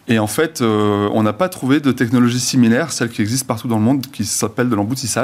Et 0.09 0.19
en 0.19 0.27
fait, 0.27 0.61
on 0.61 1.23
n'a 1.23 1.33
pas 1.33 1.49
trouvé 1.49 1.81
de 1.81 1.93
technologie 1.93 2.41
similaire, 2.41 2.93
celle 2.93 3.09
qui 3.09 3.23
existe 3.23 3.47
partout 3.47 3.69
dans 3.69 3.77
le 3.79 3.83
monde, 3.83 4.07
qui 4.13 4.25
s'appelle 4.25 4.69
de 4.69 4.75
l'emboutissage, 4.75 5.24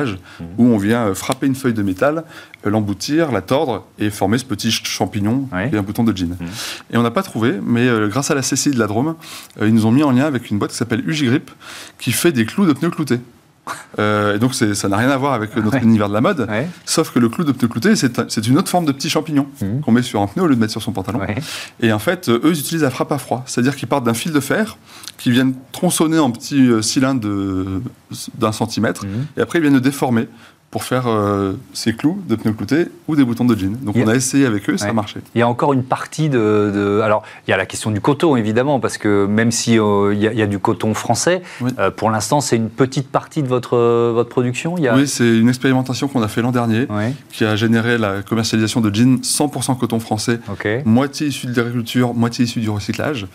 Où 0.58 0.64
on 0.66 0.76
vient 0.78 1.06
euh, 1.08 1.14
frapper 1.14 1.46
une 1.46 1.54
feuille 1.54 1.74
de 1.74 1.82
métal, 1.82 2.24
euh, 2.66 2.70
l'emboutir, 2.70 3.32
la 3.32 3.40
tordre 3.42 3.86
et 3.98 4.10
former 4.10 4.38
ce 4.38 4.44
petit 4.44 4.70
ch- 4.70 4.82
champignon 4.84 5.48
Ouais. 5.52 5.70
et 5.72 5.76
un 5.76 5.82
bouton 5.82 6.04
de 6.04 6.16
jean. 6.16 6.36
Mhm. 6.40 6.46
Et 6.92 6.96
on 6.96 7.02
n'a 7.02 7.10
pas 7.10 7.22
trouvé, 7.22 7.54
mais 7.62 7.86
euh, 7.88 8.08
grâce 8.08 8.30
à 8.30 8.34
la 8.34 8.42
CCI 8.42 8.70
de 8.70 8.78
la 8.78 8.86
Drôme, 8.86 9.14
ils 9.60 9.72
nous 9.74 9.86
ont 9.86 9.92
mis 9.92 10.02
en 10.02 10.10
lien 10.12 10.24
avec 10.26 10.50
une 10.50 10.58
boîte 10.58 10.70
qui 10.72 10.76
s'appelle 10.76 11.02
UJ-Grip, 11.08 11.50
qui 11.98 12.12
fait 12.12 12.32
des 12.32 12.44
clous 12.46 12.66
de 12.66 12.72
pneus 12.72 12.90
cloutés. 12.90 13.20
Euh, 13.98 14.36
et 14.36 14.38
donc 14.38 14.54
ça 14.54 14.88
n'a 14.88 14.96
rien 14.96 15.10
à 15.10 15.16
voir 15.16 15.32
avec 15.34 15.54
notre 15.56 15.76
Ouais. 15.76 15.82
univers 15.82 16.08
de 16.08 16.14
la 16.14 16.20
mode, 16.20 16.46
Ouais. 16.48 16.68
sauf 16.84 17.10
que 17.12 17.18
le 17.18 17.28
clou 17.28 17.44
de 17.44 17.52
pneu 17.52 17.68
clouté, 17.68 17.96
c'est 17.96 18.18
un- 18.18 18.26
c'est 18.28 18.46
une 18.46 18.56
autre 18.58 18.68
forme 18.70 18.84
de 18.84 18.92
petit 18.92 19.10
champignon 19.10 19.46
Mhm. 19.60 19.80
qu'on 19.80 19.92
met 19.92 20.02
sur 20.02 20.20
un 20.22 20.26
pneu 20.26 20.42
au 20.44 20.46
lieu 20.46 20.54
de 20.54 20.60
mettre 20.60 20.72
sur 20.72 20.82
son 20.82 20.92
pantalon. 20.92 21.20
Ouais. 21.20 21.36
Et 21.80 21.92
en 21.92 21.98
fait, 21.98 22.28
euh, 22.28 22.40
eux, 22.44 22.50
ils 22.52 22.58
utilisent 22.60 22.82
la 22.82 22.90
frappe 22.90 23.12
à 23.12 23.18
froid. 23.18 23.42
C'est-à-dire 23.46 23.76
qu'ils 23.76 23.88
partent 23.88 24.04
d'un 24.04 24.14
fil 24.14 24.32
de 24.32 24.40
fer, 24.40 24.76
qui 25.18 25.30
viennent 25.30 25.54
tronçonner 25.72 26.18
en 26.18 26.30
petits 26.30 26.68
euh, 26.68 26.80
cylindres 26.82 27.80
d'un 28.38 28.52
centimètre, 28.52 29.04
Mhm. 29.04 29.26
et 29.36 29.40
après 29.40 29.58
ils 29.58 29.62
viennent 29.62 29.74
le 29.74 29.80
déformer 29.80 30.28
pour 30.70 30.84
faire 30.84 31.08
euh, 31.08 31.54
ces 31.72 31.94
clous 31.94 32.22
de 32.28 32.36
pneus 32.36 32.52
cloutés 32.52 32.86
ou 33.08 33.16
des 33.16 33.24
boutons 33.24 33.44
de 33.44 33.56
jean. 33.58 33.76
Donc 33.82 33.96
on 33.96 34.06
a 34.06 34.14
essayé 34.14 34.46
avec 34.46 34.70
eux, 34.70 34.76
ça 34.76 34.84
Ouais. 34.84 34.90
a 34.92 34.94
marché. 34.94 35.18
Il 35.34 35.38
y 35.38 35.42
a 35.42 35.48
encore 35.48 35.72
une 35.72 35.82
partie 35.82 36.28
de, 36.28 36.70
de- 36.72 37.00
Alors, 37.02 37.24
il 37.46 37.50
y 37.50 37.54
a 37.54 37.56
la 37.56 37.66
question 37.66 37.90
du 37.90 38.00
coton, 38.00 38.36
évidemment, 38.36 38.78
parce 38.78 38.96
que 38.96 39.26
même 39.26 39.50
si 39.50 39.80
euh, 39.80 40.14
il 40.14 40.20
y, 40.20 40.28
a- 40.28 40.32
il 40.32 40.38
y 40.38 40.42
a 40.42 40.46
du 40.46 40.60
coton 40.60 40.94
français, 40.94 41.42
Oui. 41.60 41.72
euh, 41.80 41.90
pour 41.90 42.08
l'instant, 42.10 42.40
c'est 42.40 42.54
une 42.54 42.68
petite 42.70 43.08
partie 43.10 43.42
de 43.42 43.48
votre, 43.48 43.76
votre 44.12 44.28
production. 44.28 44.76
Il 44.78 44.84
y 44.84 44.88
a... 44.88 44.94
Oui, 44.94 45.08
c'est 45.08 45.28
une 45.38 45.48
expérimentation 45.48 46.06
qu'on 46.06 46.22
a 46.22 46.28
fait 46.28 46.40
l'an 46.40 46.52
dernier, 46.52 46.86
Ouais, 46.88 47.14
qui 47.32 47.44
a 47.44 47.56
généré 47.56 47.98
la 47.98 48.22
commercialisation 48.22 48.80
de 48.80 48.94
jeans 48.94 49.16
100% 49.22 49.76
coton 49.76 49.98
français, 49.98 50.38
moitié 50.84 51.26
issu 51.26 51.48
de 51.48 51.56
l'agriculture, 51.56 52.14
moitié 52.14 52.44
issu 52.44 52.60
du 52.60 52.70
recyclage. 52.70 53.26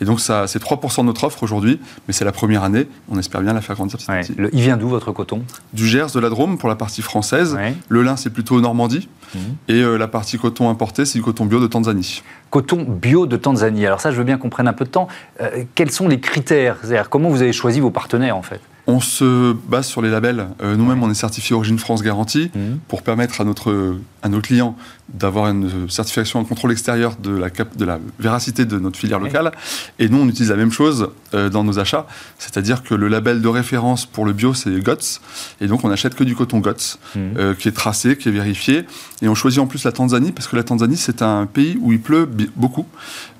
Et 0.00 0.06
donc 0.06 0.20
ça, 0.20 0.46
c'est 0.46 0.62
3% 0.62 1.02
de 1.02 1.06
notre 1.06 1.24
offre 1.24 1.42
aujourd'hui, 1.42 1.80
mais 2.06 2.14
c'est 2.14 2.24
la 2.24 2.32
première 2.32 2.62
année. 2.64 2.88
On 3.10 3.18
espère 3.18 3.42
bien 3.42 3.52
la 3.52 3.60
faire 3.60 3.76
grandir 3.76 3.98
petit 3.98 4.10
à 4.10 4.14
Ouais. 4.14 4.20
petit. 4.22 4.34
Le- 4.38 4.48
il 4.54 4.62
vient 4.62 4.78
d'où 4.78 4.88
votre 4.88 5.12
coton? 5.12 5.42
Du 5.74 5.86
Gers, 5.86 6.06
de 6.14 6.20
la 6.20 6.30
Drôme 6.30 6.56
pour 6.56 6.70
la 6.70 6.77
partie 6.78 7.02
française. 7.02 7.58
Le 7.88 8.02
lin, 8.02 8.16
c'est 8.16 8.30
plutôt 8.30 8.60
Normandie. 8.60 9.08
Mhm. 9.34 9.40
Et 9.68 9.82
euh, 9.82 9.96
la 9.96 10.08
partie 10.08 10.38
coton 10.38 10.70
importé, 10.70 11.04
c'est 11.04 11.18
du 11.18 11.24
coton 11.24 11.44
bio 11.44 11.60
de 11.60 11.66
Tanzanie. 11.66 12.22
Coton 12.50 12.84
bio 12.88 13.26
de 13.26 13.36
Tanzanie. 13.36 13.84
Alors 13.86 14.00
ça, 14.00 14.10
je 14.10 14.16
veux 14.16 14.24
bien 14.24 14.38
qu'on 14.38 14.48
prenne 14.48 14.68
un 14.68 14.72
peu 14.72 14.84
de 14.84 14.90
temps. 14.90 15.08
Euh, 15.40 15.64
quels 15.74 15.90
sont 15.90 16.08
les 16.08 16.20
critères? 16.20 16.78
Comment 17.10 17.28
vous 17.28 17.42
avez 17.42 17.52
choisi 17.52 17.80
vos 17.80 17.90
partenaires, 17.90 18.36
en 18.36 18.42
fait? 18.42 18.60
On 18.86 19.00
se 19.00 19.52
base 19.52 19.86
sur 19.86 20.00
les 20.00 20.08
labels. 20.08 20.46
Euh, 20.62 20.74
nous-mêmes, 20.76 21.02
on 21.02 21.10
est 21.10 21.14
certifié 21.14 21.54
Origine 21.54 21.78
France 21.78 22.02
Garantie 22.02 22.50
mhm. 22.54 22.78
pour 22.88 23.02
permettre 23.02 23.40
à, 23.40 23.44
notre, 23.44 23.96
à 24.22 24.30
nos 24.30 24.40
clients 24.40 24.76
d'avoir 25.08 25.50
une 25.50 25.88
certification 25.88 26.40
en 26.40 26.44
contrôle 26.44 26.72
extérieur 26.72 27.16
de 27.16 27.30
la, 27.30 27.48
de 27.48 27.84
la 27.84 27.98
véracité 28.18 28.64
de 28.64 28.78
notre 28.78 28.98
filière 28.98 29.20
locale. 29.20 29.52
Et 29.98 30.08
nous, 30.08 30.18
on 30.18 30.28
utilise 30.28 30.50
la 30.50 30.56
même 30.56 30.72
chose 30.72 31.10
euh, 31.34 31.48
dans 31.48 31.64
nos 31.64 31.78
achats. 31.78 32.06
C'est-à-dire 32.38 32.82
que 32.82 32.94
le 32.94 33.08
label 33.08 33.40
de 33.40 33.48
référence 33.48 34.04
pour 34.04 34.26
le 34.26 34.32
bio, 34.32 34.52
c'est 34.54 34.70
GOTS. 34.80 35.20
Et 35.60 35.66
donc, 35.66 35.84
on 35.84 35.88
n'achète 35.88 36.14
que 36.14 36.24
du 36.24 36.34
coton 36.34 36.58
GOTS, 36.58 36.98
mhm. 37.14 37.34
euh, 37.38 37.54
qui 37.54 37.68
est 37.68 37.72
tracé, 37.72 38.16
qui 38.16 38.28
est 38.28 38.32
vérifié. 38.32 38.84
Et 39.22 39.28
on 39.28 39.34
choisit 39.34 39.60
en 39.60 39.66
plus 39.66 39.84
la 39.84 39.92
Tanzanie, 39.92 40.32
parce 40.32 40.46
que 40.46 40.56
la 40.56 40.62
Tanzanie, 40.62 40.96
c'est 40.96 41.22
un 41.22 41.46
pays 41.46 41.78
où 41.80 41.92
il 41.92 42.00
pleut 42.00 42.28
beaucoup. 42.56 42.86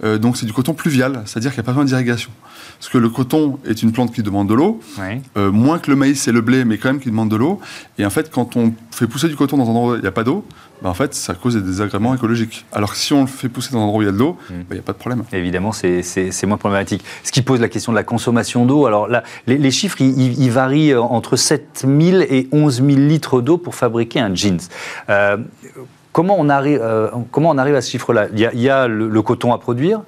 donc, 0.02 0.37
c'est 0.37 0.46
du 0.46 0.52
coton 0.52 0.75
pluvial, 0.75 1.22
c'est-à-dire 1.26 1.50
qu'il 1.50 1.60
n'y 1.60 1.64
a 1.64 1.66
pas 1.66 1.72
besoin 1.72 1.84
d'irrigation. 1.84 2.30
Parce 2.78 2.92
que 2.92 2.98
le 2.98 3.08
coton 3.08 3.58
est 3.64 3.82
une 3.82 3.92
plante 3.92 4.12
qui 4.14 4.22
demande 4.22 4.48
de 4.48 4.54
l'eau, 4.54 4.80
euh, 5.37 5.50
moins 5.50 5.78
que 5.78 5.90
le 5.90 5.96
maïs 5.96 6.28
et 6.28 6.32
le 6.32 6.40
blé, 6.40 6.64
mais 6.64 6.78
quand 6.78 6.88
même 6.90 7.00
qui 7.00 7.10
demande 7.10 7.28
de 7.28 7.37
l'eau. 7.37 7.60
Et 7.98 8.06
en 8.06 8.10
fait, 8.10 8.30
quand 8.30 8.56
on 8.56 8.72
fait 8.92 9.08
pousser 9.08 9.28
du 9.28 9.37
coton 9.37 9.56
dans 9.56 9.64
un 9.64 9.70
endroit 9.70 9.92
où 9.94 9.96
il 9.96 10.02
n'y 10.02 10.06
a 10.06 10.12
pas 10.12 10.22
d'eau, 10.22 10.46
bah, 10.82 10.88
en 10.88 10.94
fait, 10.94 11.12
ça 11.14 11.34
cause 11.34 11.56
des 11.60 11.66
désagréments 11.66 12.14
écologiques. 12.14 12.64
Alors 12.72 12.92
que 12.92 12.96
si 12.96 13.12
on 13.12 13.22
le 13.22 13.26
fait 13.26 13.48
pousser 13.48 13.72
dans 13.72 13.80
un 13.80 13.82
endroit 13.82 13.98
où 13.98 14.02
il 14.02 14.06
y 14.06 14.08
a 14.08 14.12
de 14.12 14.18
l'eau, 14.18 14.36
hmm. 14.50 14.54
bah, 14.54 14.64
il 14.70 14.74
n'y 14.74 14.80
a 14.80 14.82
pas 14.82 14.92
de 14.92 14.98
problème. 14.98 15.24
Évidemment, 15.32 15.72
c'est 15.72 16.46
moins 16.46 16.56
problématique. 16.56 17.04
Ce 17.24 17.32
qui 17.32 17.42
pose 17.42 17.60
la 17.60 17.68
question 17.68 17.92
de 17.92 17.96
la 17.96 18.04
consommation 18.04 18.66
d'eau. 18.66 18.86
Alors 18.86 19.08
là, 19.08 19.22
les, 19.46 19.70
chiffres, 19.70 20.00
ils, 20.00 20.50
varient 20.50 20.94
entre 20.94 21.36
7 21.36 21.86
000 21.86 22.22
et 22.22 22.48
11 22.52 22.76
000 22.76 22.88
litres 22.88 23.40
d'eau 23.40 23.58
pour 23.58 23.74
fabriquer 23.74 24.20
un 24.20 24.34
jeans. 24.34 24.60
Euh, 25.08 25.36
comment, 26.12 26.36
on 26.38 26.48
arrive, 26.48 26.80
euh, 26.82 27.10
comment 27.30 27.50
on 27.50 27.58
arrive 27.58 27.74
à 27.74 27.80
ce 27.80 27.90
chiffre-là? 27.90 28.28
Il 28.32 28.60
y 28.60 28.68
a, 28.68 28.88
le, 28.88 29.22
coton 29.22 29.52
à 29.52 29.58
produire, 29.58 30.02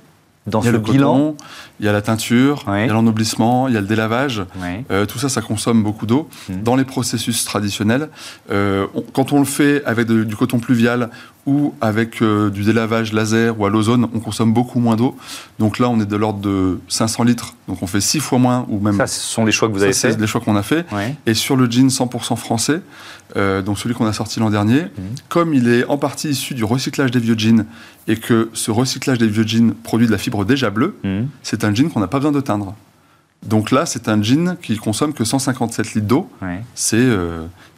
dans 0.46 0.62
ce 0.62 0.76
bilan? 0.76 1.36
il 1.78 1.86
y 1.86 1.88
a 1.88 1.92
la 1.92 2.02
teinture, 2.02 2.64
il 2.68 2.86
y 2.86 2.90
a 2.90 2.92
l'ennoblissement, 2.92 3.68
il 3.68 3.74
y 3.74 3.76
a 3.76 3.80
le 3.80 3.86
délavage. 3.86 4.42
Euh, 4.90 5.06
tout 5.06 5.18
ça, 5.18 5.28
ça 5.28 5.40
consomme 5.40 5.82
beaucoup 5.82 6.06
d'eau. 6.06 6.28
Mmh. 6.48 6.62
Dans 6.62 6.76
les 6.76 6.84
processus 6.84 7.44
traditionnels, 7.44 8.08
euh, 8.50 8.86
quand 9.12 9.32
on 9.32 9.38
le 9.38 9.44
fait 9.44 9.84
avec 9.84 10.06
du 10.06 10.36
coton 10.36 10.58
pluvial 10.58 11.10
ou 11.46 11.74
avec 11.80 12.22
euh, 12.22 12.50
du 12.50 12.62
délavage 12.62 13.12
laser 13.12 13.58
ou 13.58 13.66
à 13.66 13.70
l'ozone, 13.70 14.08
on 14.14 14.20
consomme 14.20 14.52
beaucoup 14.52 14.78
moins 14.78 14.96
d'eau. 14.96 15.16
Donc 15.58 15.78
là, 15.78 15.88
on 15.88 16.00
est 16.00 16.06
de 16.06 16.16
l'ordre 16.16 16.40
de 16.40 16.80
500 16.88 17.24
litres. 17.24 17.54
Donc 17.68 17.82
on 17.82 17.86
fait 17.86 18.00
6 18.00 18.20
fois 18.20 18.38
moins 18.38 18.66
ou 18.68 18.78
même. 18.78 18.96
Ça, 18.96 19.06
ce 19.06 19.20
sont 19.20 19.44
les 19.44 19.52
choix 19.52 19.68
que 19.68 19.72
vous 19.72 19.82
avez 19.82 19.92
faits. 19.92 20.12
C'est 20.12 20.20
les 20.20 20.26
choix 20.26 20.40
qu'on 20.40 20.56
a 20.56 20.62
fait. 20.62 20.86
Et 21.26 21.34
sur 21.34 21.56
le 21.56 21.70
jean 21.70 21.88
100% 21.88 22.36
français, 22.36 22.82
donc 23.36 23.78
celui 23.78 23.94
qu'on 23.94 24.06
a 24.06 24.12
sorti 24.12 24.40
l'an 24.40 24.50
dernier, 24.50 24.82
mmh. 24.82 25.02
comme 25.28 25.54
il 25.54 25.68
est 25.68 25.84
en 25.86 25.98
partie 25.98 26.30
issu 26.30 26.54
du 26.54 26.64
recyclage 26.64 27.10
des 27.10 27.20
vieux 27.20 27.38
jeans 27.38 27.64
et 28.08 28.16
que 28.16 28.50
ce 28.52 28.70
recyclage 28.70 29.18
des 29.18 29.28
vieux 29.28 29.46
jeans 29.46 29.74
produit 29.74 30.06
de 30.06 30.12
la 30.12 30.18
fibre 30.18 30.44
déjà 30.44 30.70
bleue, 30.70 30.96
mmh. 31.04 31.22
c'est 31.42 31.64
un 31.64 31.74
jean 31.74 31.88
qu'on 31.90 32.00
n'a 32.00 32.08
pas 32.08 32.18
besoin 32.18 32.32
de 32.32 32.40
teindre. 32.40 32.74
Donc 33.46 33.70
là, 33.70 33.86
c'est 33.86 34.08
un 34.08 34.22
jean 34.22 34.56
qui 34.60 34.76
consomme 34.76 35.14
que 35.14 35.24
157 35.24 35.94
litres 35.94 36.06
d'eau. 36.06 36.30
C'est 36.74 37.08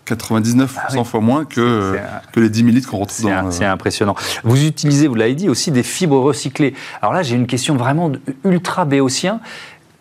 99 0.05 0.77
euh, 0.77 0.81
ah 1.01 1.05
fois 1.05 1.21
moins 1.21 1.45
que, 1.45 1.97
que 2.33 2.41
les 2.41 2.51
10 2.51 2.61
000 2.61 2.71
litres 2.71 2.91
qu'on 2.91 2.99
retrouve 2.99 3.31
dans... 3.31 3.51
C'est 3.51 3.65
impressionnant. 3.65 4.15
Vous 4.45 4.65
utilisez, 4.65 5.07
vous 5.07 5.15
l'avez 5.15 5.35
dit, 5.35 5.49
aussi 5.49 5.71
des 5.71 5.83
fibres 5.83 6.21
recyclées. 6.21 6.75
Alors 7.01 7.13
là, 7.13 7.23
j'ai 7.23 7.37
une 7.37 7.47
question 7.47 7.77
vraiment 7.77 8.11
ultra 8.45 8.85
béotien. 8.85 9.41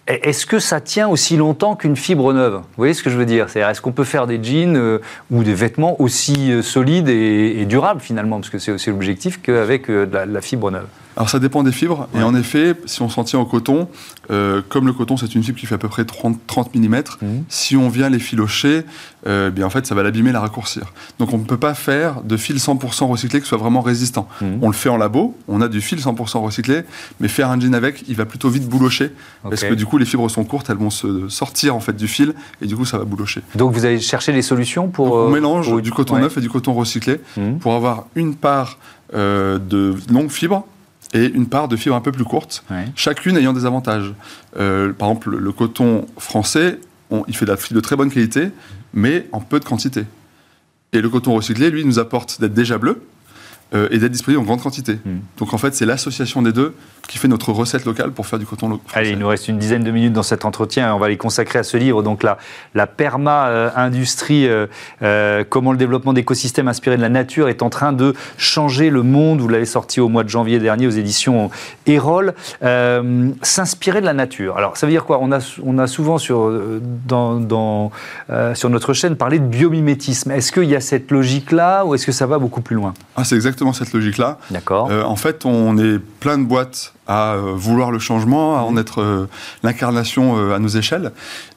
Est-ce 0.07 0.45
que 0.45 0.59
ça 0.59 0.81
tient 0.81 1.07
aussi 1.07 1.37
longtemps 1.37 1.75
qu'une 1.75 1.95
fibre 1.95 2.33
neuve? 2.33 2.55
Vous 2.55 2.77
voyez 2.77 2.93
ce 2.93 3.03
que 3.03 3.09
je 3.09 3.17
veux 3.17 3.25
dire? 3.25 3.47
Est-ce 3.55 3.81
qu'on 3.81 3.91
peut 3.91 4.03
faire 4.03 4.27
des 4.27 4.43
jeans 4.43 4.75
euh, 4.75 4.99
ou 5.29 5.43
des 5.43 5.53
vêtements 5.53 6.01
aussi 6.01 6.51
euh, 6.51 6.61
solides 6.61 7.07
et, 7.07 7.65
durables 7.65 8.01
finalement? 8.01 8.37
Parce 8.39 8.49
que 8.49 8.57
c'est 8.57 8.71
aussi 8.71 8.89
l'objectif 8.89 9.41
qu'avec 9.41 9.87
la 9.87 10.41
fibre 10.41 10.71
neuve. 10.71 10.87
Alors 11.17 11.29
ça 11.29 11.39
dépend 11.39 11.63
des 11.63 11.71
fibres. 11.71 12.07
Et 12.15 12.23
en 12.23 12.35
effet, 12.35 12.75
si 12.85 13.01
on 13.01 13.09
s'en 13.09 13.23
tient 13.23 13.39
au 13.39 13.45
coton, 13.45 13.87
euh, 14.31 14.61
comme 14.67 14.87
le 14.87 14.93
coton 14.93 15.17
c'est 15.17 15.35
une 15.35 15.43
fibre 15.43 15.59
qui 15.59 15.65
fait 15.65 15.75
à 15.75 15.77
peu 15.77 15.89
près 15.89 16.05
30, 16.05 16.39
30 16.47 16.75
mm, 16.75 17.01
si 17.49 17.75
on 17.75 17.89
vient 17.89 18.09
les 18.09 18.19
filocher, 18.19 18.83
euh, 19.27 19.51
bien 19.51 19.65
en 19.65 19.69
fait 19.69 19.85
ça 19.85 19.95
va 19.95 20.03
l'abîmer, 20.03 20.31
la 20.31 20.39
raccourcir. 20.39 20.93
Donc 21.19 21.33
on 21.33 21.37
ne 21.37 21.43
peut 21.43 21.57
pas 21.57 21.73
faire 21.73 22.21
de 22.21 22.37
fil 22.37 22.55
100% 22.57 23.07
recyclé 23.07 23.41
qui 23.41 23.47
soit 23.47 23.57
vraiment 23.57 23.81
résistant. 23.81 24.27
Mhm. 24.41 24.59
On 24.61 24.67
le 24.67 24.73
fait 24.73 24.89
en 24.89 24.97
labo, 24.97 25.37
on 25.47 25.61
a 25.61 25.67
du 25.67 25.81
fil 25.81 25.99
100% 25.99 26.39
recyclé, 26.39 26.83
mais 27.19 27.27
faire 27.27 27.49
un 27.49 27.59
jean 27.59 27.73
avec, 27.75 28.03
il 28.07 28.15
va 28.15 28.25
plutôt 28.25 28.49
vite 28.49 28.67
boulocher 28.67 29.11
parce 29.43 29.63
que 29.63 29.73
du 29.73 29.85
coup 29.85 29.97
les 29.97 30.05
fibres 30.05 30.29
sont 30.29 30.45
courtes, 30.45 30.69
elles 30.69 30.77
vont 30.77 30.89
se 30.89 31.27
sortir 31.27 31.75
en 31.75 31.81
fait 31.81 31.95
du 31.95 32.07
fil 32.07 32.33
et 32.61 32.67
du 32.67 32.75
coup 32.75 32.85
ça 32.85 32.97
va 32.97 33.03
boulocher. 33.03 33.41
Donc 33.55 33.73
vous 33.73 33.85
allez 33.85 33.99
chercher 33.99 34.31
des 34.31 34.41
solutions 34.41 34.87
pour 34.87 35.13
on 35.13 35.27
euh, 35.27 35.31
mélange 35.31 35.81
du 35.81 35.91
coton 35.91 36.17
neuf 36.19 36.37
et 36.37 36.41
du 36.41 36.49
coton 36.49 36.73
recyclé 36.73 37.19
mhm. 37.37 37.59
pour 37.59 37.73
avoir 37.73 38.05
une 38.15 38.35
part 38.35 38.77
de 39.13 39.95
longue 40.09 40.31
fibre 40.31 40.65
et 41.13 41.25
une 41.25 41.47
part 41.47 41.67
de 41.67 41.75
fibres 41.75 41.95
un 41.95 42.01
peu 42.01 42.11
plus 42.11 42.23
courte, 42.23 42.63
chacune 42.95 43.37
ayant 43.37 43.53
des 43.53 43.65
avantages. 43.65 44.13
Euh, 44.57 44.93
par 44.93 45.09
exemple, 45.09 45.35
le 45.37 45.51
coton 45.51 46.05
français, 46.17 46.79
il 47.27 47.35
fait 47.35 47.45
de 47.45 47.51
la 47.51 47.57
fibre 47.57 47.75
de 47.75 47.81
très 47.81 47.95
bonne 47.95 48.09
qualité, 48.09 48.49
mais 48.93 49.27
en 49.31 49.41
peu 49.41 49.59
de 49.59 49.65
quantité. 49.65 50.05
Et 50.93 51.01
le 51.01 51.09
coton 51.09 51.33
recyclé, 51.33 51.69
lui, 51.69 51.85
nous 51.85 51.99
apporte 51.99 52.39
d'être 52.39 52.53
déjà 52.53 52.77
bleu, 52.77 53.01
euh, 53.73 53.87
et 53.91 53.97
d'être 53.97 54.11
disponible 54.11 54.41
en 54.41 54.45
grande 54.45 54.61
quantité. 54.61 54.99
Hmm. 55.05 55.19
Donc 55.37 55.53
en 55.53 55.57
fait, 55.57 55.73
c'est 55.75 55.85
l'association 55.85 56.41
des 56.41 56.51
deux 56.51 56.73
qui 57.07 57.17
fait 57.17 57.27
notre 57.27 57.51
recette 57.51 57.85
locale 57.85 58.11
pour 58.11 58.27
faire 58.27 58.39
du 58.39 58.45
coton 58.45 58.69
local. 58.69 58.85
Allez, 58.93 59.11
il 59.11 59.17
nous 59.17 59.27
reste 59.27 59.47
une 59.47 59.57
dizaine 59.57 59.83
de 59.83 59.91
minutes 59.91 60.13
dans 60.13 60.23
cet 60.23 60.45
entretien. 60.45 60.93
On 60.95 60.99
va 60.99 61.09
les 61.09 61.17
consacrer 61.17 61.59
à 61.59 61.63
ce 61.63 61.77
livre, 61.77 62.03
donc 62.03 62.23
la, 62.23 62.37
la 62.75 62.87
perma-industrie, 62.87 64.47
euh, 64.47 64.67
euh, 65.01 65.43
comment 65.47 65.71
le 65.71 65.77
développement 65.77 66.13
d'écosystèmes 66.13 66.67
inspirés 66.67 66.97
de 66.97 67.01
la 67.01 67.09
nature 67.09 67.49
est 67.49 67.61
en 67.61 67.69
train 67.69 67.93
de 67.93 68.13
changer 68.37 68.89
le 68.89 69.03
monde. 69.03 69.41
Vous 69.41 69.49
l'avez 69.49 69.65
sorti 69.65 69.99
au 69.99 70.09
mois 70.09 70.23
de 70.23 70.29
janvier 70.29 70.59
dernier 70.59 70.87
aux 70.87 70.91
éditions 70.91 71.49
Erol. 71.85 72.33
S'inspirer 73.41 74.01
de 74.01 74.05
la 74.05 74.13
nature. 74.13 74.57
Alors 74.57 74.77
ça 74.77 74.85
veut 74.85 74.91
dire 74.91 75.05
quoi? 75.05 75.19
On 75.21 75.31
a, 75.31 75.39
on 75.63 75.77
a 75.77 75.87
souvent 75.87 76.17
sur, 76.17 76.51
dans, 77.07 77.39
dans 77.39 77.91
sur 78.53 78.69
notre 78.69 78.93
chaîne 78.93 79.15
parlé 79.15 79.39
de 79.39 79.45
biomimétisme. 79.45 80.31
Est-ce 80.31 80.51
qu'il 80.51 80.65
y 80.69 80.75
a 80.75 80.81
cette 80.81 81.11
logique-là 81.11 81.85
ou 81.85 81.95
est-ce 81.95 82.05
que 82.05 82.11
ça 82.11 82.25
va 82.25 82.39
beaucoup 82.39 82.61
plus 82.61 82.75
loin? 82.75 82.93
Ah, 83.15 83.23
C'est 83.23 83.35
exactement 83.35 83.60
cette 83.71 83.93
logique-là. 83.93 84.37
D'accord. 84.49 84.89
Euh, 84.91 85.03
en 85.03 85.15
fait, 85.15 85.45
on 85.45 85.77
est 85.77 85.99
plein 85.99 86.37
de 86.37 86.43
boîtes 86.43 86.93
à 87.07 87.33
euh, 87.33 87.53
vouloir 87.55 87.91
le 87.91 87.99
changement, 87.99 88.57
à 88.57 88.61
en 88.61 88.75
être 88.77 89.01
euh, 89.01 89.29
l'incarnation 89.63 90.51
à 90.51 90.59
nos 90.59 90.67
échelles. 90.67 91.11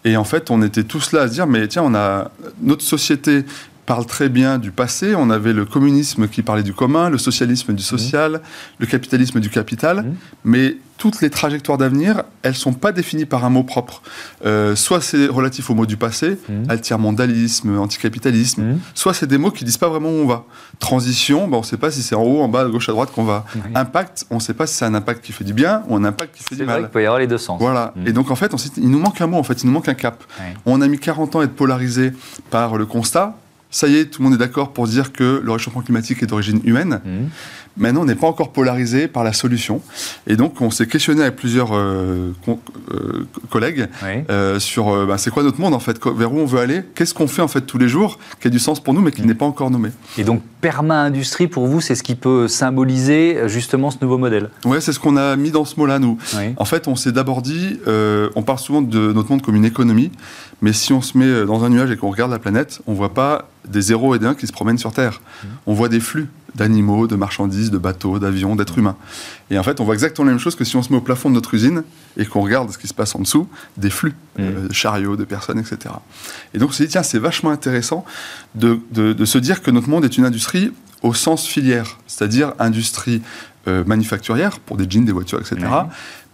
Et 0.05 0.17
en 0.17 0.25
fait, 0.25 0.51
on 0.51 0.63
était 0.63 0.85
tous 0.85 1.13
là 1.13 1.23
à 1.23 1.29
se 1.29 1.33
dire, 1.33 1.47
mais 1.47 1.67
tiens, 1.69 1.83
on 1.85 1.95
a 1.95 2.31
notre 2.63 2.83
société 2.83 3.45
parle 3.87 4.07
très 4.07 4.29
bien 4.29 4.59
du 4.59 4.71
passé. 4.71 5.15
On 5.15 5.31
avait 5.31 5.53
le 5.53 5.65
communisme 5.65 6.29
qui 6.29 6.43
parlait 6.43 6.63
du 6.63 6.73
commun, 6.73 7.11
le 7.11 7.19
socialisme 7.19 7.75
du 7.75 7.83
social, 7.83 8.33
mmh. 8.33 8.41
le 8.79 8.87
capitalisme 8.87 9.41
du 9.41 9.51
capital. 9.51 10.03
Mmh. 10.03 10.15
Mais 10.45 10.77
toutes 10.97 11.21
les 11.21 11.31
trajectoires 11.31 11.77
d'avenir, 11.77 12.23
elles 12.43 12.53
ne 12.53 12.57
sont 12.57 12.73
pas 12.73 12.93
définies 12.93 13.27
par 13.27 13.45
un 13.45 13.51
mot 13.51 13.65
propre. 13.65 14.01
Euh, 14.47 14.77
soit 14.77 15.01
c'est 15.01 15.27
relatif 15.27 15.69
au 15.69 15.75
mot 15.75 15.87
du 15.87 15.97
passé, 15.97 16.39
mmh. 16.49 16.71
altermondialisme, 16.71 17.79
anticapitalisme, 17.79 18.79
soit 18.95 19.13
c'est 19.13 19.27
des 19.27 19.39
mots 19.39 19.51
qui 19.51 19.65
disent 19.65 19.77
pas 19.77 19.89
vraiment 19.89 20.09
où 20.09 20.23
on 20.23 20.27
va. 20.27 20.45
Transition, 20.79 21.49
ben 21.49 21.59
on 21.59 21.61
ne 21.61 21.67
sait 21.67 21.77
pas 21.77 21.91
si 21.91 22.03
c'est 22.03 22.15
en 22.15 22.23
haut, 22.23 22.41
en 22.41 22.49
bas, 22.49 22.63
à 22.63 22.69
gauche, 22.69 22.89
à 22.89 22.93
droite 22.93 23.11
qu'on 23.13 23.25
va. 23.25 23.45
Impact, 23.75 24.27
on 24.31 24.37
ne 24.37 24.41
sait 24.41 24.55
pas 24.55 24.67
si 24.67 24.77
c'est 24.77 24.85
un 24.85 24.95
impact 24.95 25.25
qui 25.25 25.33
fait 25.33 25.45
du 25.45 25.53
bien 25.53 25.83
ou 25.89 25.97
un 25.97 26.05
impact 26.05 26.37
qui 26.37 26.45
fait 26.45 26.57
du 26.57 26.63
mal. 26.63 26.69
C'est 26.69 26.73
vrai 26.73 26.89
qu'il 26.89 26.93
peut 26.93 27.03
y 27.03 27.07
avoir 27.07 27.19
les 27.19 27.27
deux 27.27 27.39
sens. 27.39 27.61
Voilà. 27.61 27.93
Et 28.07 28.13
donc 28.13 28.31
en 28.31 28.37
fait, 28.37 28.53
il 28.77 28.89
nous 28.89 28.99
manque 28.99 29.21
un 29.21 29.27
mot, 29.27 29.39
en 29.39 29.43
fait, 29.43 29.63
il 29.63 29.67
nous 29.67 29.73
manque 29.73 29.89
un 29.89 29.95
cap. 29.95 30.23
On 30.65 30.81
a 30.81 30.89
mis 30.89 30.99
40 30.99 31.37
ans 31.37 31.41
à 31.41 31.45
être 31.45 31.55
polarisé 31.55 32.13
par 32.51 32.77
le 32.77 32.87
constat, 32.87 33.37
ça 33.75 33.89
y 33.89 33.97
est, 33.97 34.05
tout 34.05 34.23
le 34.23 34.29
monde 34.29 34.35
est 34.35 34.39
d'accord 34.39 34.73
pour 34.73 34.87
dire 34.87 35.13
que 35.13 35.41
le 35.43 35.51
réchauffement 35.51 35.83
climatique 35.83 36.23
est 36.23 36.27
d'origine 36.27 36.61
humaine. 36.63 37.01
Mmh. 37.05 37.27
Maintenant, 37.77 38.03
on 38.03 38.05
n'est 38.05 38.15
pas 38.15 38.29
encore 38.29 38.53
polarisé 38.53 39.09
par 39.09 39.25
la 39.25 39.33
solution. 39.33 39.81
Et 40.27 40.37
donc, 40.37 40.61
on 40.61 40.71
s'est 40.71 40.87
questionné 40.87 41.23
avec 41.23 41.35
plusieurs 41.35 41.75
euh, 41.75 42.33
euh, 42.93 43.27
collègues 43.51 43.89
euh, 44.31 44.61
sur 44.61 45.07
bah, 45.07 45.19
c'est 45.19 45.31
quoi 45.31 45.43
notre 45.43 45.61
monde 45.61 45.75
en 45.75 45.81
fait, 45.81 45.99
vers 46.07 46.33
où 46.33 46.39
on 46.39 46.47
veut 46.47 46.61
aller, 46.61 46.83
qu'est-ce 46.95 47.15
qu'on 47.15 47.27
fait 47.27 47.43
en 47.43 47.49
fait 47.49 47.63
tous 47.63 47.79
les 47.79 47.89
jours, 47.89 48.19
qui 48.41 48.47
a 48.47 48.51
du 48.51 48.61
sens 48.61 48.79
pour 48.79 48.95
nous, 48.95 49.01
mais 49.01 49.11
qui 49.11 49.23
n'est 49.23 49.35
pas 49.35 49.45
encore 49.45 49.71
nommé? 49.71 49.91
Et 50.19 50.25
donc, 50.25 50.43
perma-industrie, 50.61 51.49
pour 51.49 51.67
vous, 51.67 51.81
c'est 51.81 51.97
ce 51.97 52.05
qui 52.05 52.15
peut 52.15 52.47
symboliser 52.47 53.41
justement 53.47 53.91
ce 53.91 53.99
nouveau 54.01 54.19
modèle? 54.19 54.51
Oui, 54.65 54.79
c'est 54.81 54.93
ce 54.93 55.01
qu'on 55.01 55.17
a 55.17 55.35
mis 55.35 55.51
dans 55.51 55.65
ce 55.65 55.79
mot-là, 55.79 55.99
nous. 55.99 56.17
En 56.57 56.65
fait, 56.65 56.87
on 56.87 56.95
s'est 56.95 57.13
d'abord 57.13 57.43
dit, 57.43 57.81
on 57.87 58.43
parle 58.43 58.59
souvent 58.59 58.83
de 58.83 59.13
notre 59.13 59.31
monde 59.31 59.43
comme 59.43 59.57
une 59.57 59.65
économie, 59.65 60.13
mais 60.63 60.73
si 60.73 60.93
on 60.93 61.03
se 61.03 61.19
met 61.19 61.45
dans 61.45 61.65
un 61.65 61.71
nuage 61.71 61.91
et 61.91 61.97
qu'on 61.97 62.11
regarde 62.11 62.31
la 62.31 62.39
planète, 62.39 62.81
on 62.87 62.93
ne 62.93 62.97
voit 62.97 63.15
pas 63.15 63.49
des 63.69 63.81
zéros 63.81 64.15
et 64.15 64.19
des 64.19 64.27
1 64.27 64.35
qui 64.35 64.47
se 64.47 64.53
promènent 64.53 64.79
sur 64.79 64.93
Terre. 64.93 65.21
Mmh. 65.21 65.47
On 65.67 65.75
voit 65.75 65.89
des 65.89 66.01
flux 66.01 66.29
d'animaux, 66.55 67.07
de 67.07 67.17
marchandises, 67.17 67.71
de 67.71 67.79
bateaux, 67.79 68.19
d'avions, 68.19 68.57
d'êtres 68.57 68.79
humains. 68.79 68.97
Et 69.51 69.59
en 69.59 69.63
fait, 69.63 69.81
on 69.81 69.85
voit 69.85 69.95
exactement 69.95 70.27
la 70.27 70.33
même 70.33 70.41
chose 70.41 70.55
que 70.55 70.65
si 70.65 70.77
on 70.77 70.83
se 70.83 70.93
met 70.93 70.99
au 70.99 71.03
plafond 71.03 71.29
de 71.29 71.35
notre 71.35 71.55
usine 71.55 71.83
et 72.17 72.27
qu'on 72.27 72.43
regarde 72.43 72.71
ce 72.71 72.79
qui 72.79 72.87
se 72.87 72.95
passe 72.95 73.15
en 73.15 73.21
dessous, 73.21 73.49
des 73.77 73.91
flux, 73.91 74.11
mmh. 74.11 74.41
euh, 74.41 74.69
de 74.69 74.73
chariots, 74.73 75.17
de 75.17 75.25
personnes, 75.25 75.59
etc. 75.59 75.95
Et 76.55 76.59
donc 76.59 76.71
on 76.71 76.73
s'est 76.73 76.85
dit, 76.85 76.91
tiens, 76.91 77.03
c'est 77.03 77.19
vachement 77.19 77.51
intéressant 77.51 78.05
de, 78.55 78.81
de, 78.93 79.25
se 79.25 79.39
dire 79.39 79.63
que 79.63 79.71
notre 79.71 79.89
monde 79.89 80.05
est 80.05 80.17
une 80.17 80.25
industrie 80.25 80.73
au 81.03 81.15
sens 81.15 81.47
filière, 81.47 81.99
c'est-à-dire 82.07 82.53
industrie 82.59 83.23
manufacturière 83.67 84.61
pour 84.61 84.77
des 84.77 84.85
jeans, 84.89 85.07
des 85.07 85.13
voitures, 85.13 85.41
etc. 85.41 85.67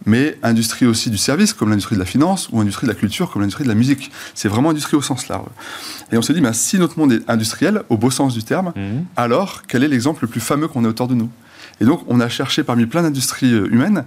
Mais 0.07 0.39
industrie 0.43 0.87
aussi 0.87 1.11
du 1.11 1.19
service, 1.19 1.53
comme 1.53 1.71
l'industrie 1.71 1.95
de 1.95 2.01
la 2.01 2.07
finance, 2.07 2.49
ou 2.53 2.61
industrie 2.61 2.87
de 2.87 2.93
la 2.93 2.99
culture, 2.99 3.31
comme 3.31 3.43
l'industrie 3.43 3.65
de 3.65 3.69
la 3.69 3.75
musique. 3.75 4.11
C'est 4.35 4.49
vraiment 4.49 4.71
industrie 4.71 4.97
au 4.97 5.03
sens 5.03 5.29
large. 5.29 5.49
Et 6.13 6.17
on 6.17 6.23
se 6.23 6.33
dit, 6.33 6.41
ben, 6.41 6.53
si 6.53 6.79
notre 6.79 6.99
monde 6.99 7.13
est 7.13 7.29
industriel, 7.29 7.83
au 7.89 7.97
beau 7.97 8.11
sens 8.11 8.35
du 8.35 8.43
terme, 8.43 8.73
mhm. 8.77 9.05
alors 9.17 9.63
quel 9.69 9.85
est 9.85 9.89
l'exemple 9.89 10.25
le 10.25 10.29
plus 10.29 10.41
fameux 10.41 10.69
qu'on 10.69 10.85
ait 10.85 10.89
autour 10.89 11.09
de 11.09 11.15
nous? 11.15 11.31
Et 11.81 11.85
donc, 11.85 12.03
on 12.09 12.21
a 12.21 12.29
cherché 12.29 12.63
parmi 12.63 12.87
plein 12.87 13.03
d'industries 13.03 13.53
humaines, 13.53 14.05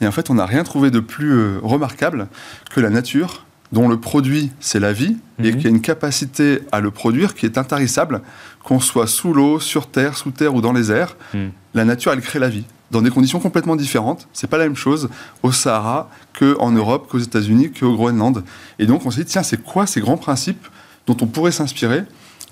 et 0.00 0.06
en 0.06 0.12
fait, 0.12 0.30
on 0.30 0.34
n'a 0.34 0.46
rien 0.46 0.64
trouvé 0.64 0.90
de 0.90 1.00
plus 1.00 1.58
remarquable 1.58 2.28
que 2.70 2.80
la 2.80 2.90
nature 2.90 3.44
dont 3.74 3.88
le 3.88 3.98
produit, 3.98 4.52
c'est 4.60 4.78
la 4.78 4.92
vie, 4.92 5.16
et 5.42 5.50
mhm. 5.50 5.58
qui 5.58 5.66
a 5.66 5.70
une 5.70 5.80
capacité 5.80 6.60
à 6.70 6.80
le 6.80 6.92
produire 6.92 7.34
qui 7.34 7.44
est 7.44 7.58
intarissable, 7.58 8.22
qu'on 8.62 8.78
soit 8.78 9.08
sous 9.08 9.34
l'eau, 9.34 9.58
sur 9.58 9.88
terre, 9.88 10.16
sous 10.16 10.30
terre 10.30 10.54
ou 10.54 10.60
dans 10.60 10.72
les 10.72 10.92
airs. 10.92 11.16
Mhm. 11.34 11.50
La 11.74 11.84
nature, 11.84 12.12
elle 12.12 12.20
crée 12.20 12.38
la 12.38 12.48
vie 12.48 12.64
dans 12.92 13.02
des 13.02 13.10
conditions 13.10 13.40
complètement 13.40 13.74
différentes. 13.74 14.28
C'est 14.32 14.46
pas 14.46 14.58
la 14.58 14.64
même 14.64 14.76
chose 14.76 15.08
au 15.42 15.50
Sahara 15.50 16.08
qu'en 16.38 16.70
Europe, 16.70 17.08
qu'aux 17.10 17.18
États-Unis, 17.18 17.72
qu'au 17.72 17.94
Groenland. 17.94 18.44
Et 18.78 18.86
donc, 18.86 19.04
on 19.04 19.10
s'est 19.10 19.24
dit, 19.24 19.30
tiens, 19.30 19.42
c'est 19.42 19.60
quoi 19.60 19.86
ces 19.88 20.00
grands 20.00 20.16
principes 20.16 20.64
dont 21.08 21.16
on 21.20 21.26
pourrait 21.26 21.50
s'inspirer 21.50 22.04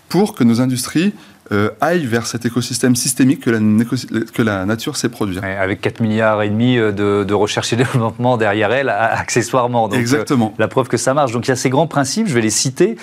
pour 0.09 0.35
que 0.35 0.43
nos 0.43 0.61
industries 0.61 1.15
euh, 1.51 1.71
aille 1.81 2.07
vers 2.07 2.27
cet 2.27 2.47
écosystème 2.47 2.95
systémique 2.95 3.41
que 3.41 3.51
la, 3.51 3.59
que 4.33 4.43
la 4.43 4.65
nature 4.65 4.97
sait 4.97 5.09
produire. 5.09 5.43
avec 5.45 5.81
4 5.81 6.01
milliards 6.01 6.41
et 6.43 6.49
demi 6.49 6.79
euh, 6.79 6.93
de, 6.93 7.35
recherche 7.35 7.73
et 7.73 7.77
développement 7.83 8.37
derrière 8.37 8.73
elle, 8.73 8.89
accessoirement. 8.89 9.89
Donc, 9.89 9.99
Exactement. 9.99 10.53
Euh, 10.55 10.61
la 10.61 10.69
preuve 10.69 10.87
que 10.89 10.97
ça 10.97 11.15
marche. 11.15 11.33
Donc 11.33 11.47
il 11.47 11.51
y 11.51 11.53
a 11.53 11.57
ces 11.57 11.69
grands 11.69 11.89
principes, 11.89 12.29
je 12.29 12.35
vais 12.35 12.41
les 12.41 12.51
citer. 12.51 12.97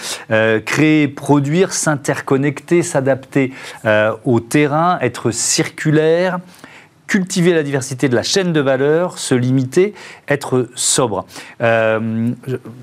créer, 0.65 1.07
produire, 1.09 1.73
s'interconnecter, 1.73 2.81
s'adapter 2.81 3.51
au 4.23 4.39
terrain, 4.39 4.99
être 5.01 5.31
circulaire, 5.31 6.39
cultiver 7.09 7.53
la 7.53 7.63
diversité 7.63 8.07
de 8.07 8.15
la 8.15 8.21
chaîne 8.21 8.53
de 8.53 8.59
valeur, 8.59 9.17
se 9.17 9.33
limiter, 9.33 9.95
être 10.27 10.69
sobre. 10.75 11.25
Euh, 11.59 12.29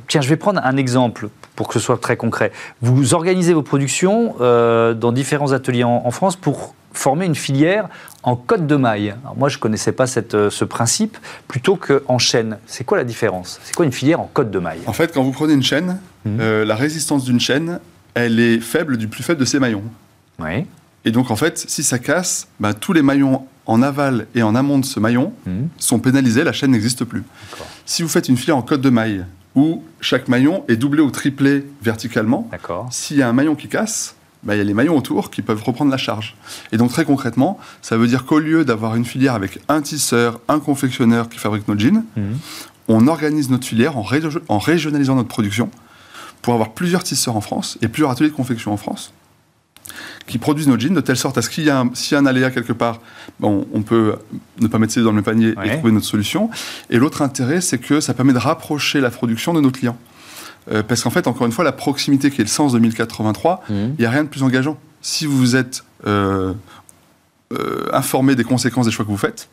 tiens, 0.08 0.20
je 0.20 0.28
vais 0.28 0.36
prendre 0.36 0.60
un 0.64 0.76
exemple 0.76 1.28
pour 1.54 1.68
que 1.68 1.74
ce 1.74 1.78
soit 1.78 1.98
très 1.98 2.16
concret. 2.16 2.50
Vous 2.82 3.14
organisez 3.14 3.54
vos 3.54 3.62
productions 3.62 4.34
euh, 4.40 4.94
dans 4.94 5.12
différents 5.12 5.52
ateliers 5.52 5.84
en, 5.84 6.10
France 6.10 6.34
pour 6.34 6.74
former 6.92 7.24
une 7.24 7.36
filière 7.36 7.88
en 8.24 8.34
côte 8.34 8.66
de 8.66 8.74
maille. 8.74 9.14
moi, 9.36 9.48
je 9.48 9.58
ne 9.58 9.60
connaissais 9.60 9.92
pas 9.92 10.08
cette, 10.08 10.34
euh, 10.34 10.50
ce 10.50 10.64
principe, 10.64 11.16
plutôt 11.46 11.76
qu'en 11.76 12.18
chaîne. 12.18 12.58
C'est 12.66 12.82
quoi 12.82 12.98
la 12.98 13.04
différence? 13.04 13.60
C'est 13.62 13.76
quoi 13.76 13.86
une 13.86 13.92
filière 13.92 14.20
en 14.20 14.28
côte 14.34 14.50
de 14.50 14.58
maille? 14.58 14.80
En 14.86 14.92
fait, 14.92 15.14
quand 15.14 15.22
vous 15.22 15.30
prenez 15.30 15.52
une 15.52 15.62
chaîne, 15.62 16.00
mmh. 16.24 16.62
la 16.62 16.74
résistance 16.74 17.24
d'une 17.24 17.38
chaîne, 17.38 17.78
elle 18.14 18.40
est 18.40 18.58
faible 18.58 18.96
du 18.96 19.06
plus 19.06 19.22
faible 19.22 19.38
de 19.38 19.44
ses 19.44 19.60
maillons. 19.60 19.84
Oui. 20.40 20.66
Et 21.04 21.12
donc, 21.12 21.30
en 21.30 21.36
fait, 21.36 21.64
si 21.68 21.84
ça 21.84 22.00
casse, 22.00 22.48
bah, 22.58 22.74
tous 22.74 22.92
les 22.92 23.02
maillons 23.02 23.46
en 23.66 23.82
aval 23.82 24.26
et 24.34 24.42
en 24.42 24.54
amont 24.54 24.78
de 24.78 24.84
ce 24.84 25.00
maillon 25.00 25.32
mhm. 25.46 25.68
sont 25.78 25.98
pénalisés, 25.98 26.44
la 26.44 26.52
chaîne 26.52 26.70
n'existe 26.70 27.04
plus. 27.04 27.24
Si 27.84 28.02
vous 28.02 28.08
faites 28.08 28.28
une 28.28 28.36
filière 28.36 28.56
en 28.56 28.62
côte 28.62 28.80
de 28.80 28.90
maille, 28.90 29.24
où 29.54 29.82
chaque 30.00 30.28
maillon 30.28 30.64
est 30.68 30.76
doublé 30.76 31.02
ou 31.02 31.10
triplé 31.10 31.66
verticalement, 31.82 32.48
s'il 32.90 33.16
y 33.16 33.22
a 33.22 33.28
un 33.28 33.32
maillon 33.32 33.54
qui 33.54 33.68
casse, 33.68 34.14
bah, 34.42 34.54
il 34.54 34.58
y 34.58 34.60
a 34.60 34.64
les 34.64 34.74
maillons 34.74 34.96
autour 34.96 35.30
qui 35.30 35.42
peuvent 35.42 35.62
reprendre 35.62 35.90
la 35.90 35.96
charge. 35.96 36.36
Et 36.72 36.76
donc 36.76 36.90
très 36.90 37.04
concrètement, 37.04 37.58
ça 37.82 37.96
veut 37.96 38.06
dire 38.06 38.26
qu'au 38.26 38.38
lieu 38.38 38.64
d'avoir 38.64 38.94
une 38.94 39.04
filière 39.04 39.34
avec 39.34 39.58
un 39.68 39.80
tisseur, 39.80 40.40
un 40.48 40.60
confectionneur 40.60 41.28
qui 41.28 41.38
fabrique 41.38 41.66
nos 41.68 41.78
jeans, 41.78 42.04
mhm. 42.16 42.38
on 42.88 43.06
organise 43.08 43.50
notre 43.50 43.66
filière 43.66 43.96
en, 43.96 44.04
en 44.48 44.58
régionalisant 44.58 45.16
notre 45.16 45.28
production 45.28 45.70
pour 46.42 46.54
avoir 46.54 46.72
plusieurs 46.72 47.02
tisseurs 47.02 47.36
en 47.36 47.40
France 47.40 47.78
et 47.82 47.88
plusieurs 47.88 48.10
ateliers 48.10 48.30
de 48.30 48.34
confection 48.34 48.72
en 48.72 48.76
France 48.76 49.12
qui 50.26 50.38
produisent 50.38 50.68
nos 50.68 50.78
jeans 50.78 50.94
de 50.94 51.00
telle 51.00 51.16
sorte 51.16 51.38
à 51.38 51.42
ce 51.42 51.50
qu'il 51.50 51.64
y 51.64 51.70
a 51.70 51.80
un, 51.80 51.90
s'il 51.94 52.14
y 52.14 52.16
a 52.16 52.20
un 52.20 52.26
aléa 52.26 52.50
quelque 52.50 52.72
part, 52.72 53.00
bon, 53.40 53.66
on 53.72 53.82
peut 53.82 54.16
ne 54.60 54.66
pas 54.66 54.78
mettre 54.78 54.92
ses 54.92 55.02
dans 55.02 55.10
le 55.10 55.16
même 55.16 55.24
panier 55.24 55.54
et 55.64 55.76
trouver 55.76 55.92
notre 55.92 56.06
solution. 56.06 56.50
Et 56.90 56.98
l'autre 56.98 57.22
intérêt, 57.22 57.60
c'est 57.60 57.78
que 57.78 58.00
ça 58.00 58.14
permet 58.14 58.32
de 58.32 58.38
rapprocher 58.38 59.00
la 59.00 59.10
production 59.10 59.52
de 59.54 59.60
nos 59.60 59.70
clients. 59.70 59.98
Euh, 60.70 60.82
parce 60.82 61.02
qu'en 61.02 61.10
fait, 61.10 61.26
encore 61.26 61.46
une 61.46 61.52
fois, 61.52 61.64
la 61.64 61.72
proximité 61.72 62.30
qui 62.30 62.40
est 62.40 62.44
le 62.44 62.50
sens 62.50 62.72
de 62.72 62.78
1083, 62.78 63.62
mmh. 63.68 63.74
il 63.74 63.94
n'y 63.98 64.04
a 64.04 64.10
rien 64.10 64.24
de 64.24 64.28
plus 64.28 64.42
engageant. 64.42 64.78
Si 65.00 65.26
vous 65.26 65.54
êtes 65.54 65.84
euh, 66.06 66.52
euh, 67.52 67.86
informé 67.92 68.34
des 68.34 68.44
conséquences 68.44 68.86
des 68.86 68.92
choix 68.92 69.04
que 69.04 69.10
vous 69.10 69.16
faites, 69.16 69.48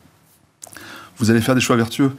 vous 1.18 1.30
allez 1.30 1.40
faire 1.40 1.54
des 1.54 1.60
choix 1.60 1.76
vertueux. 1.76 2.12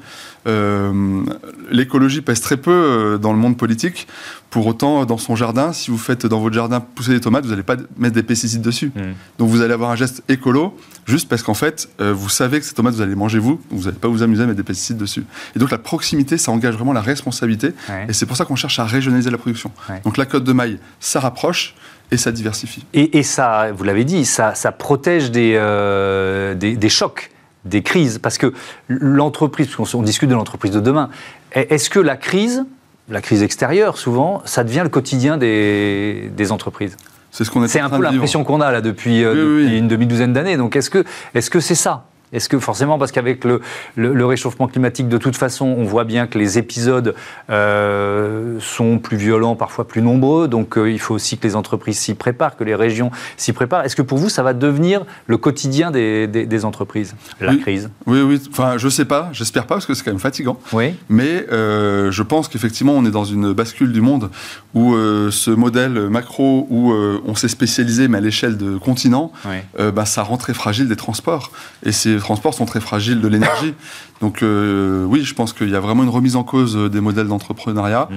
Euh, 0.48 1.24
l'écologie 1.72 2.22
pèse 2.22 2.40
très 2.40 2.58
peu 2.58 2.72
euh, 2.72 3.18
dans 3.18 3.34
le 3.34 3.40
monde 3.40 3.58
politique. 3.58 4.08
Pour 4.50 4.68
autant, 4.68 5.06
dans 5.06 5.18
son 5.18 5.36
jardin, 5.36 5.74
si 5.74 5.92
vous 5.92 5.98
faites 5.98 6.26
dans 6.26 6.40
votre 6.40 6.56
jardin 6.56 6.80
pousser 6.80 7.12
des 7.12 7.20
tomates, 7.20 7.44
vous 7.44 7.50
n'allez 7.50 7.64
pas 7.64 7.76
mettre 7.98 8.16
des 8.16 8.24
pesticides 8.24 8.62
dessus. 8.62 8.92
Hmm. 8.96 9.14
Donc 9.38 9.50
vous 9.50 9.62
allez 9.62 9.74
avoir 9.74 9.90
un 9.92 9.96
geste 9.96 10.24
écolo, 10.30 10.78
juste 11.06 11.28
parce 11.28 11.44
qu'en 11.44 11.56
fait, 11.56 11.90
euh, 12.00 12.14
vous 12.14 12.30
savez 12.30 12.60
que 12.60 12.66
ces 12.66 12.74
tomates, 12.74 12.94
vous 12.94 13.02
allez 13.02 13.12
les 13.12 13.18
manger 13.18 13.40
vous, 13.40 13.60
vous 13.70 13.86
n'allez 13.86 13.98
pas 13.98 14.08
vous 14.08 14.24
amuser 14.24 14.44
à 14.44 14.46
mettre 14.46 14.58
des 14.58 14.64
pesticides 14.64 14.98
dessus. 14.98 15.26
Et 15.56 15.60
donc 15.60 15.72
la 15.72 15.78
proximité, 15.78 16.38
ça 16.38 16.52
engage 16.52 16.76
vraiment 16.76 16.94
la 16.94 17.02
responsabilité. 17.02 17.74
Et 18.08 18.14
c'est 18.14 18.26
pour 18.26 18.38
ça 18.38 18.46
qu'on 18.46 18.56
cherche 18.56 18.80
à 18.80 18.86
régionaliser 18.86 19.30
la 19.30 19.38
production. 19.38 19.72
Donc 20.04 20.18
la 20.18 20.26
cote 20.26 20.44
de 20.44 20.54
maille, 20.54 20.80
ça 21.00 21.20
rapproche 21.20 21.76
et 22.12 22.18
ça 22.18 22.32
diversifie. 22.32 22.86
Et, 22.94 23.24
ça, 23.24 23.72
vous 23.74 23.84
l'avez 23.84 24.06
dit, 24.06 24.26
ça, 24.26 24.54
protège 24.78 25.32
des, 25.32 26.56
des 26.56 26.90
chocs 26.90 27.32
des 27.66 27.82
crises 27.82 28.20
Parce 28.20 28.38
que 28.38 28.54
l'entreprise, 28.88 29.76
qu'on 29.76 30.04
discute 30.04 30.30
de 30.30 30.36
l'entreprise 30.36 30.72
de 30.72 30.80
demain, 30.80 31.10
est-ce 31.52 31.90
que 31.90 32.00
la 32.00 32.16
crise, 32.16 32.66
la 33.10 33.22
crise 33.22 33.44
extérieure 33.44 33.98
souvent, 33.98 34.42
ça 34.46 34.64
devient 34.64 34.82
le 34.84 34.90
quotidien 34.90 35.38
des, 35.38 36.52
entreprises? 36.52 36.96
C'est 37.32 37.44
ce 37.44 37.52
qu'on 37.52 37.68
C'est 37.68 37.80
un 37.80 37.90
peu 37.90 38.02
l'impression 38.02 38.44
qu'on 38.44 38.62
a 38.62 38.72
là 38.72 38.82
depuis, 38.82 39.24
euh, 39.24 39.68
une 39.78 39.88
demi-douzaine 39.88 40.32
d'années. 40.32 40.58
Donc 40.58 40.76
est-ce 40.76 40.90
que 40.90 41.04
est-ce 41.34 41.50
que 41.50 41.60
c'est 41.60 41.76
ça? 41.76 42.06
Est-ce 42.34 42.50
que 42.50 42.60
forcément, 42.60 42.98
parce 42.98 43.12
qu'avec 43.12 43.44
le, 43.44 43.62
le, 43.96 44.26
réchauffement 44.26 44.68
climatique, 44.68 45.08
de 45.08 45.18
toute 45.18 45.36
façon, 45.36 45.66
on 45.66 45.84
voit 45.84 46.04
bien 46.04 46.28
que 46.28 46.38
les 46.38 46.58
épisodes 46.58 47.16
euh, 47.50 48.60
sont 48.60 48.98
plus 48.98 49.18
violents, 49.18 49.56
parfois 49.56 49.88
plus 49.88 50.02
nombreux, 50.02 50.48
donc 50.48 50.78
euh, 50.78 50.90
il 50.90 51.00
faut 51.00 51.14
aussi 51.14 51.38
que 51.38 51.48
les 51.48 51.56
entreprises 51.56 52.00
s'y 52.00 52.16
préparent, 52.16 52.58
que 52.58 52.64
les 52.64 52.76
régions 52.76 53.12
s'y 53.38 53.54
préparent. 53.54 53.86
Est-ce 53.86 53.96
que 53.96 54.02
pour 54.02 54.18
vous, 54.18 54.30
ça 54.30 54.44
va 54.44 54.54
devenir 54.54 55.06
le 55.28 55.38
quotidien 55.38 55.92
des, 55.92 56.28
des, 56.28 56.66
entreprises, 56.66 57.16
la 57.40 57.56
crise? 57.56 57.90
Oui, 58.08 58.22
oui. 58.22 58.42
Enfin, 58.50 58.78
je 58.78 58.90
sais 58.90 59.06
pas, 59.06 59.30
j'espère 59.32 59.68
pas, 59.68 59.76
parce 59.76 59.86
que 59.86 59.94
c'est 59.94 60.04
quand 60.04 60.12
même 60.12 60.20
fatigant. 60.20 60.60
Oui. 60.74 60.96
Mais 61.10 61.46
euh, 61.52 62.12
je 62.12 62.24
pense 62.24 62.48
qu'effectivement, 62.48 62.94
on 62.94 63.06
est 63.06 63.12
dans 63.12 63.26
une 63.26 63.54
bascule 63.54 63.92
du 63.92 64.02
monde 64.02 64.30
où 64.74 64.94
ce 65.32 65.52
modèle 65.52 66.10
macro, 66.10 66.68
où 66.70 66.92
on 66.92 67.36
s'est 67.36 67.48
spécialisé, 67.48 68.10
mais 68.10 68.18
à 68.18 68.22
l'échelle 68.22 68.58
de 68.58 68.78
continent, 68.78 69.32
bah, 69.78 70.06
ça 70.06 70.24
rend 70.24 70.38
très 70.38 70.54
fragile 70.54 70.90
des 70.90 70.98
transports. 70.98 71.52
Et 71.84 71.92
c'est 71.92 72.15
transports 72.20 72.54
sont 72.54 72.66
très 72.66 72.80
fragiles 72.80 73.22
de 73.22 73.28
l'énergie. 73.28 73.74
Donc 74.22 74.44
euh, 74.44 75.04
oui, 75.06 75.24
je 75.24 75.34
pense 75.34 75.54
qu'il 75.54 75.70
y 75.70 75.76
a 75.76 75.80
vraiment 75.80 76.04
une 76.04 76.10
remise 76.10 76.36
en 76.36 76.44
cause 76.44 76.76
des 76.90 77.02
modèles 77.02 77.28
d'entrepreneuriat 77.28 78.08
mmh. 78.10 78.16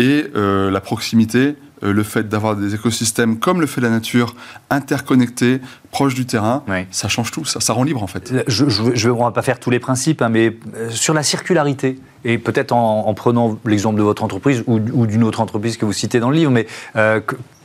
et 0.00 0.26
euh, 0.36 0.70
la 0.70 0.80
proximité, 0.80 1.56
euh, 1.82 1.92
le 1.92 2.02
fait 2.02 2.28
d'avoir 2.28 2.54
des 2.54 2.74
écosystèmes 2.74 3.38
comme 3.38 3.60
le 3.60 3.66
fait 3.66 3.80
la 3.80 3.90
nature, 3.90 4.36
interconnectés, 4.70 5.60
proches 5.90 6.14
du 6.14 6.26
terrain, 6.26 6.62
ça 6.90 7.08
change 7.08 7.32
tout, 7.32 7.44
ça, 7.44 7.60
ça, 7.60 7.72
rend 7.72 7.82
libre 7.82 8.02
en 8.02 8.06
fait. 8.06 8.32
Je, 8.46 8.68
je, 8.68 9.08
on 9.08 9.18
ne 9.18 9.24
va 9.24 9.32
pas 9.32 9.42
faire 9.42 9.58
tous 9.58 9.70
les 9.70 9.80
principes, 9.80 10.22
hein, 10.22 10.28
mais 10.28 10.56
sur 10.90 11.14
la 11.14 11.24
circularité, 11.24 11.98
et 12.24 12.38
peut-être 12.38 12.72
en, 12.72 13.12
prenant 13.14 13.58
l'exemple 13.64 13.98
de 13.98 14.02
votre 14.02 14.22
entreprise 14.22 14.62
ou, 14.66 14.78
ou 14.92 15.06
d'une 15.06 15.24
autre 15.24 15.40
entreprise 15.40 15.76
que 15.76 15.84
vous 15.84 15.92
citez 15.92 16.20
dans 16.20 16.30
le 16.30 16.36
livre, 16.36 16.52
mais 16.52 16.66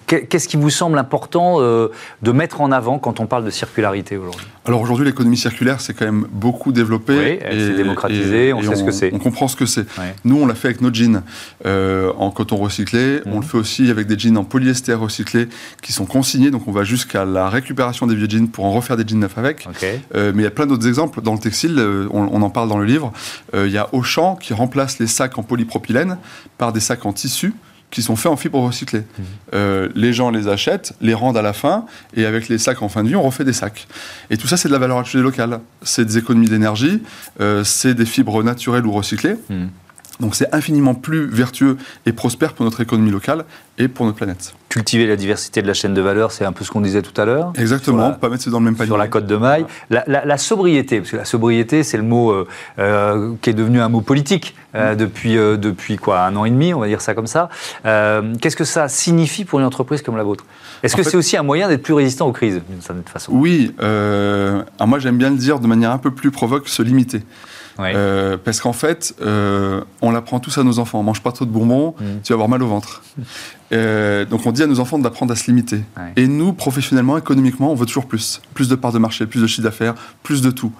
Qu'est-ce 0.07 0.47
qui 0.47 0.57
vous 0.57 0.69
semble 0.69 0.99
important 0.99 1.55
euh, 1.59 1.87
de 2.21 2.31
mettre 2.31 2.61
en 2.61 2.71
avant 2.71 2.99
quand 2.99 3.19
on 3.19 3.25
parle 3.25 3.43
de 3.43 3.49
circularité 3.49 4.17
aujourd'hui? 4.17 4.45
Alors 4.65 4.81
aujourd'hui, 4.81 5.05
l'économie 5.05 5.37
circulaire, 5.37 5.81
c'est 5.81 5.93
quand 5.93 6.05
même 6.05 6.27
beaucoup 6.31 6.71
développé. 6.71 7.17
Oui, 7.17 7.39
elle 7.41 7.59
s'est 7.59 7.75
démocratisée, 7.75 8.53
on 8.53 8.61
sait 8.61 8.75
ce 8.75 8.83
que 8.83 8.91
c'est. 8.91 9.13
On 9.13 9.19
comprend 9.19 9.47
ce 9.47 9.55
que 9.55 9.65
c'est. 9.65 9.85
Nous, 10.23 10.37
on 10.37 10.45
l'a 10.45 10.55
fait 10.55 10.67
avec 10.69 10.81
nos 10.81 10.93
jeans 10.93 11.23
euh, 11.65 12.11
en 12.17 12.29
coton 12.29 12.57
recyclé. 12.57 13.21
On 13.25 13.29
mhm. 13.29 13.41
le 13.41 13.41
fait 13.41 13.57
aussi 13.57 13.89
avec 13.89 14.07
des 14.07 14.17
jeans 14.17 14.37
en 14.37 14.43
polyester 14.43 14.93
recyclé 14.93 15.47
qui 15.81 15.91
sont 15.91 16.05
consignés. 16.05 16.51
Donc 16.51 16.67
on 16.67 16.71
va 16.71 16.83
jusqu'à 16.83 17.25
la 17.25 17.49
récupération 17.49 18.05
des 18.05 18.15
vieux 18.15 18.29
jeans 18.29 18.47
pour 18.47 18.65
en 18.65 18.71
refaire 18.71 18.97
des 18.97 19.07
jeans 19.07 19.19
neufs 19.19 19.37
avec. 19.37 19.67
Euh, 20.13 20.31
mais 20.35 20.43
il 20.43 20.45
y 20.45 20.47
a 20.47 20.51
plein 20.51 20.67
d'autres 20.67 20.87
exemples. 20.87 21.21
Dans 21.21 21.33
le 21.33 21.39
textile, 21.39 21.79
on, 22.11 22.29
on, 22.31 22.41
en 22.41 22.49
parle 22.49 22.69
dans 22.69 22.77
le 22.77 22.85
livre. 22.85 23.11
il 23.53 23.71
y 23.71 23.77
a 23.77 23.89
Auchan 23.91 24.35
qui 24.35 24.53
remplace 24.53 24.99
les 24.99 25.07
sacs 25.07 25.37
en 25.37 25.43
polypropylène 25.43 26.17
par 26.57 26.73
des 26.73 26.79
sacs 26.79 27.05
en 27.05 27.13
tissu 27.13 27.53
qui 27.95 28.01
sont 28.01 28.17
faits 28.17 28.29
en 28.29 28.35
fibre 28.35 28.59
recyclée. 28.59 28.99
Mmh. 28.99 29.23
Euh, 29.53 29.87
les 29.95 30.11
gens 30.11 30.29
les 30.29 30.49
achètent, 30.49 30.91
les 30.99 31.13
rendent 31.13 31.37
à 31.37 31.41
la 31.41 31.53
fin, 31.53 31.85
et 32.13 32.25
avec 32.25 32.49
les 32.49 32.57
sacs 32.57 32.81
en 32.81 32.89
fin 32.89 33.03
de 33.03 33.07
vie, 33.07 33.15
on 33.15 33.21
refait 33.21 33.45
des 33.45 33.53
sacs. 33.53 33.87
Et 34.29 34.35
tout 34.35 34.47
ça, 34.47 34.57
c'est 34.57 34.67
de 34.67 34.73
la 34.73 34.79
valeur 34.79 34.97
ajoutée 34.97 35.19
locale. 35.19 35.61
C'est 35.81 36.03
des 36.03 36.17
économies 36.17 36.49
d'énergie, 36.49 37.01
euh, 37.39 37.63
c'est 37.63 37.93
des 37.93 38.05
fibres 38.05 38.43
naturelles 38.43 38.85
ou 38.85 38.91
recyclées. 38.91 39.37
Mmh. 39.49 39.67
Donc 40.19 40.35
c'est 40.35 40.53
infiniment 40.53 40.93
plus 40.93 41.25
vertueux 41.25 41.77
et 42.05 42.11
prospère 42.11 42.51
pour 42.51 42.65
notre 42.65 42.81
économie 42.81 43.11
locale 43.11 43.45
et 43.77 43.87
pour 43.87 44.05
notre 44.05 44.17
planète. 44.17 44.53
Cultiver 44.75 45.07
la 45.07 45.15
diversité 45.15 45.61
de 45.61 45.67
la 45.67 45.73
chaîne 45.73 45.93
de 45.93 46.01
valeur, 46.01 46.33
c'est 46.33 46.43
un 46.43 46.51
peu 46.51 46.65
ce 46.65 46.69
qu'on 46.69 46.81
disait 46.81 47.01
tout 47.01 47.21
à 47.21 47.23
l'heure. 47.23 47.53
Exactement, 47.57 48.11
pas 48.11 48.27
mettre 48.27 48.43
ça 48.43 48.49
dans 48.49 48.59
le 48.59 48.65
même 48.65 48.75
panier. 48.75 48.89
Sur 48.89 48.97
la 48.97 49.07
côte 49.07 49.25
de 49.25 49.37
maille. 49.37 49.65
La, 49.89 50.37
sobriété, 50.37 50.99
parce 50.99 51.11
que 51.11 51.15
la 51.15 51.23
sobriété, 51.23 51.81
c'est 51.81 51.95
le 51.95 52.03
mot 52.03 52.31
euh, 52.31 52.45
euh, 52.77 53.35
qui 53.41 53.51
est 53.51 53.53
devenu 53.53 53.79
un 53.79 53.87
mot 53.87 54.01
politique 54.01 54.53
euh, 54.75 54.91
mm. 54.91 54.97
depuis, 54.97 55.35
depuis 55.35 55.95
quoi, 55.95 56.25
un 56.25 56.35
an 56.35 56.43
et 56.43 56.49
demi, 56.49 56.73
on 56.73 56.81
va 56.81 56.87
dire 56.87 56.99
ça 56.99 57.13
comme 57.13 57.25
ça. 57.25 57.47
Qu'est-ce 57.85 58.57
que 58.57 58.65
ça 58.65 58.89
signifie 58.89 59.45
pour 59.45 59.59
une 59.59 59.65
entreprise 59.65 60.01
comme 60.01 60.17
la 60.17 60.23
vôtre? 60.23 60.43
Est-ce 60.83 60.97
que 60.97 61.03
c'est 61.03 61.15
aussi 61.15 61.37
un 61.37 61.43
moyen 61.43 61.69
d'être 61.69 61.83
plus 61.83 61.93
résistant 61.93 62.27
aux 62.27 62.33
crises, 62.33 62.61
d'une 62.69 62.81
certaine 62.81 63.05
façon? 63.05 63.31
Oui, 63.33 63.73
moi 63.79 64.99
j'aime 64.99 65.17
bien 65.17 65.29
le 65.29 65.37
dire 65.37 65.61
de 65.61 65.67
manière 65.67 65.91
un 65.91 65.99
peu 65.99 66.11
plus 66.11 66.31
provoque, 66.31 66.67
se 66.67 66.83
limiter. 66.83 67.21
Euh, 67.79 68.37
parce 68.41 68.61
qu'en 68.61 68.73
fait, 68.73 69.15
euh, 69.21 69.81
on 70.01 70.11
l'apprend 70.11 70.39
tous 70.39 70.57
à 70.57 70.63
nos 70.63 70.79
enfants. 70.79 70.99
On 70.99 71.03
mange 71.03 71.21
pas 71.21 71.31
trop 71.31 71.45
de 71.45 71.51
bonbons, 71.51 71.95
mm. 71.99 72.03
tu 72.23 72.31
vas 72.31 72.35
avoir 72.35 72.49
mal 72.49 72.63
au 72.63 72.67
ventre. 72.67 73.03
Euh, 73.71 74.25
donc 74.25 74.45
on 74.45 74.51
dit 74.51 74.63
à 74.63 74.67
nos 74.67 74.79
enfants 74.79 74.99
d'apprendre 74.99 75.31
à 75.31 75.35
se 75.35 75.47
limiter. 75.47 75.81
Et 76.15 76.27
nous, 76.27 76.53
professionnellement, 76.53 77.17
économiquement, 77.17 77.71
on 77.71 77.75
veut 77.75 77.85
toujours 77.85 78.05
plus. 78.05 78.41
Plus 78.53 78.69
de 78.69 78.75
parts 78.75 78.93
de 78.93 78.99
marché, 78.99 79.25
plus 79.25 79.41
de 79.41 79.47
chiffre 79.47 79.63
d'affaires, 79.63 79.95
plus 80.23 80.41
de 80.41 80.51
tout. 80.51 80.71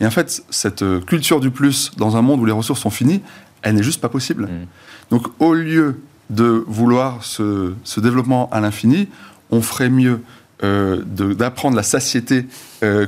Et 0.00 0.06
en 0.06 0.10
fait, 0.10 0.44
cette 0.50 0.84
culture 1.06 1.40
du 1.40 1.50
plus 1.50 1.92
dans 1.96 2.16
un 2.16 2.22
monde 2.22 2.40
où 2.40 2.44
les 2.44 2.52
ressources 2.52 2.80
sont 2.80 2.90
finies, 2.90 3.22
elle 3.62 3.74
n'est 3.74 3.82
juste 3.82 4.00
pas 4.00 4.08
possible. 4.08 4.44
Mm. 4.44 4.66
Donc 5.10 5.26
au 5.38 5.54
lieu 5.54 6.00
de 6.30 6.64
vouloir 6.66 7.24
ce, 7.24 7.74
développement 7.98 8.48
à 8.50 8.60
l'infini, 8.60 9.08
on 9.50 9.60
ferait 9.60 9.90
mieux 9.90 10.20
d'apprendre 10.62 11.76
la 11.76 11.82
satiété 11.82 12.46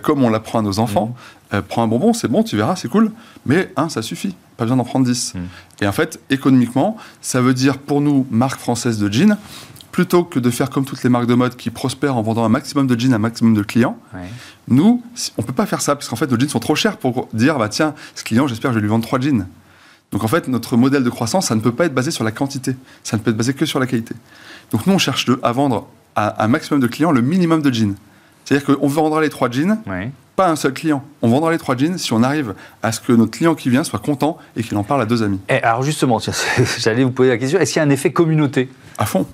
comme 0.03 0.23
on 0.23 0.29
l'apprend 0.29 0.59
à 0.59 0.63
nos 0.63 0.79
enfants, 0.79 1.07
mm. 1.07 1.36
Euh, 1.55 1.63
prends 1.67 1.83
un 1.83 1.87
bonbon, 1.87 2.13
c'est 2.13 2.29
bon, 2.29 2.43
tu 2.43 2.57
verras, 2.57 2.75
c'est 2.77 2.89
cool, 2.89 3.13
mais 3.45 3.73
un, 3.77 3.89
ça 3.89 4.03
suffit, 4.03 4.35
pas 4.57 4.65
besoin 4.65 4.77
d'en 4.77 4.85
prendre 4.85 5.07
dix. 5.07 5.35
Hmm. 5.35 5.45
Et 5.81 5.87
en 5.87 5.93
fait, 5.93 6.21
économiquement, 6.29 6.97
ça 7.21 7.41
veut 7.41 7.55
dire 7.55 7.79
pour 7.79 8.01
nous, 8.01 8.27
marque 8.31 8.59
française 8.59 8.99
de 8.99 9.13
jeans, 9.13 9.37
plutôt 9.93 10.25
que 10.25 10.39
de 10.41 10.51
faire 10.51 10.71
comme 10.71 10.85
toutes 10.85 11.03
les 11.05 11.09
marques 11.09 11.27
de 11.27 11.35
mode 11.35 11.57
qui 11.57 11.71
prospèrent 11.71 12.17
en 12.17 12.23
vendant 12.23 12.45
un 12.45 12.49
maximum 12.49 12.87
de 12.87 12.99
jeans 12.99 13.13
à 13.13 13.17
un 13.17 13.21
maximum 13.21 13.55
de 13.55 13.63
clients, 13.63 13.97
nous, 14.69 15.03
on 15.39 15.43
ne 15.43 15.47
peut 15.47 15.53
pas 15.53 15.67
faire 15.67 15.81
ça, 15.81 15.95
parce 15.95 16.09
qu'en 16.09 16.17
fait, 16.17 16.31
nos 16.31 16.39
jeans 16.39 16.49
sont 16.49 16.59
trop 16.59 16.75
chers 16.75 16.97
pour 16.97 17.29
dire, 17.33 17.59
bah 17.59 17.69
tiens, 17.69 17.95
ce 18.15 18.25
client, 18.25 18.47
j'espère 18.47 18.71
que 18.71 18.75
je 18.75 18.79
vais 18.79 18.83
lui 18.83 18.91
vendre 18.91 19.05
trois 19.05 19.21
jeans. 19.21 19.47
Donc 20.13 20.25
en 20.25 20.29
fait, 20.29 20.49
notre 20.49 20.77
modèle 20.77 21.03
de 21.03 21.11
croissance, 21.11 21.47
ça 21.47 21.55
ne 21.55 21.61
peut 21.61 21.73
pas 21.73 21.87
être 21.87 21.95
basé 21.95 22.11
sur 22.11 22.25
la 22.25 22.33
quantité, 22.33 22.77
ça 23.05 23.17
ne 23.17 23.23
peut 23.23 23.31
être 23.31 23.37
basé 23.37 23.55
que 23.55 23.67
sur 23.67 23.81
la 23.81 23.87
qualité. 23.87 24.15
Donc 24.71 24.87
nous, 24.87 24.93
on 24.93 24.99
cherche 24.99 25.27
à 25.43 25.53
vendre 25.53 25.87
à 26.15 26.45
un 26.45 26.49
maximum 26.49 26.81
de 26.81 26.87
clients 26.87 27.13
le 27.13 27.23
minimum 27.23 27.63
de 27.63 27.73
jeans. 27.73 27.95
C'est-à-dire 28.45 28.77
qu'on 28.77 28.89
vendra 28.89 29.21
les 29.21 29.31
trois 29.31 29.51
jeans, 29.51 29.79
pas 30.37 30.49
un 30.49 30.57
seul 30.57 30.75
client. 30.75 31.03
On 31.23 31.29
vendra 31.29 31.51
les 31.51 31.59
trois 31.59 31.77
jeans 31.77 31.99
si 31.99 32.13
on 32.13 32.23
arrive 32.23 32.55
à 32.83 32.93
ce 32.93 33.01
que 33.01 33.13
notre 33.13 33.33
client 33.33 33.55
qui 33.55 33.71
vient 33.71 33.83
soit 33.83 33.99
content 33.99 34.39
et 34.55 34.63
qu'il 34.63 34.77
en 34.77 34.85
parle 34.85 35.03
à 35.03 35.07
deux 35.07 35.23
amis. 35.23 35.41
Et 35.49 35.63
alors 35.63 35.83
justement, 35.83 36.21
j'allais 36.79 37.03
vous 37.03 37.11
poser 37.11 37.31
la 37.31 37.39
question, 37.39 37.59
est-ce 37.59 37.73
qu'il 37.73 37.81
y 37.81 37.85
a 37.85 37.89
un 37.89 37.91
effet 37.91 38.13
communauté? 38.13 38.69
À 38.99 39.07
fond 39.07 39.27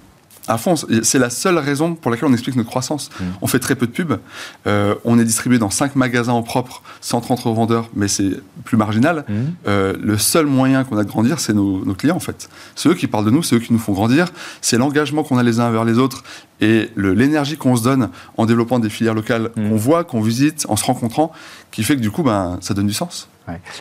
à 0.49 0.59
fond. 0.59 0.75
C'est 1.03 1.19
la 1.19 1.31
seule 1.31 1.59
raison 1.59 1.95
pour 1.95 2.11
laquelle 2.11 2.29
on 2.29 2.33
explique 2.33 2.57
notre 2.57 2.69
croissance. 2.69 3.11
Mm. 3.21 3.25
On 3.43 3.47
fait 3.47 3.59
très 3.59 3.77
peu 3.77 3.87
de 3.87 3.93
pubs. 3.93 4.19
Euh, 4.67 4.95
on 5.05 5.19
est 5.19 5.25
distribué 5.25 5.59
dans 5.59 5.71
5 5.71 5.97
magasins 5.97 6.33
en 6.33 6.43
propre, 6.43 6.83
130 7.01 7.41
revendeurs, 7.41 7.89
mais 7.95 8.09
c'est 8.09 8.41
plus 8.65 8.77
marginal. 8.77 9.25
Mm. 9.29 9.35
Euh, 9.67 9.95
le 10.01 10.19
seul 10.19 10.47
moyen 10.47 10.85
qu'on 10.85 10.99
a 10.99 11.05
de 11.05 11.09
grandir, 11.09 11.39
c'est 11.41 11.53
nos, 11.53 11.81
clients, 11.95 12.17
en 12.17 12.21
fait. 12.21 12.49
C'est 12.75 12.89
eux 12.89 12.95
qui 12.95 13.07
parlent 13.07 13.25
de 13.25 13.31
nous, 13.31 13.43
c'est 13.43 13.57
eux 13.57 13.61
qui 13.61 13.73
nous 13.73 13.79
font 13.79 13.93
grandir. 13.93 14.29
C'est 14.61 14.79
l'engagement 14.79 15.23
qu'on 15.23 15.39
a 15.39 15.43
les 15.43 15.61
uns 15.61 15.71
vers 15.71 15.85
les 15.85 15.99
autres 15.99 16.25
et 16.61 16.91
l'énergie 16.97 17.57
qu'on 17.57 17.77
se 17.77 17.83
donne 17.83 18.09
en 18.37 18.47
développant 18.47 18.79
des 18.79 18.91
filières 18.91 19.15
locales 19.15 19.51
mm. 19.57 19.69
qu'on 19.69 19.77
voit, 19.77 20.05
qu'on 20.05 20.21
visite, 20.21 20.67
en 20.69 20.77
se 20.77 20.85
rencontrant, 20.85 21.33
qui 21.71 21.83
fait 21.83 21.97
que 21.97 22.01
du 22.01 22.11
coup, 22.11 22.23
ben, 22.23 22.59
ça 22.61 22.75
donne 22.75 22.87
du 22.87 22.95
sens. 22.95 23.29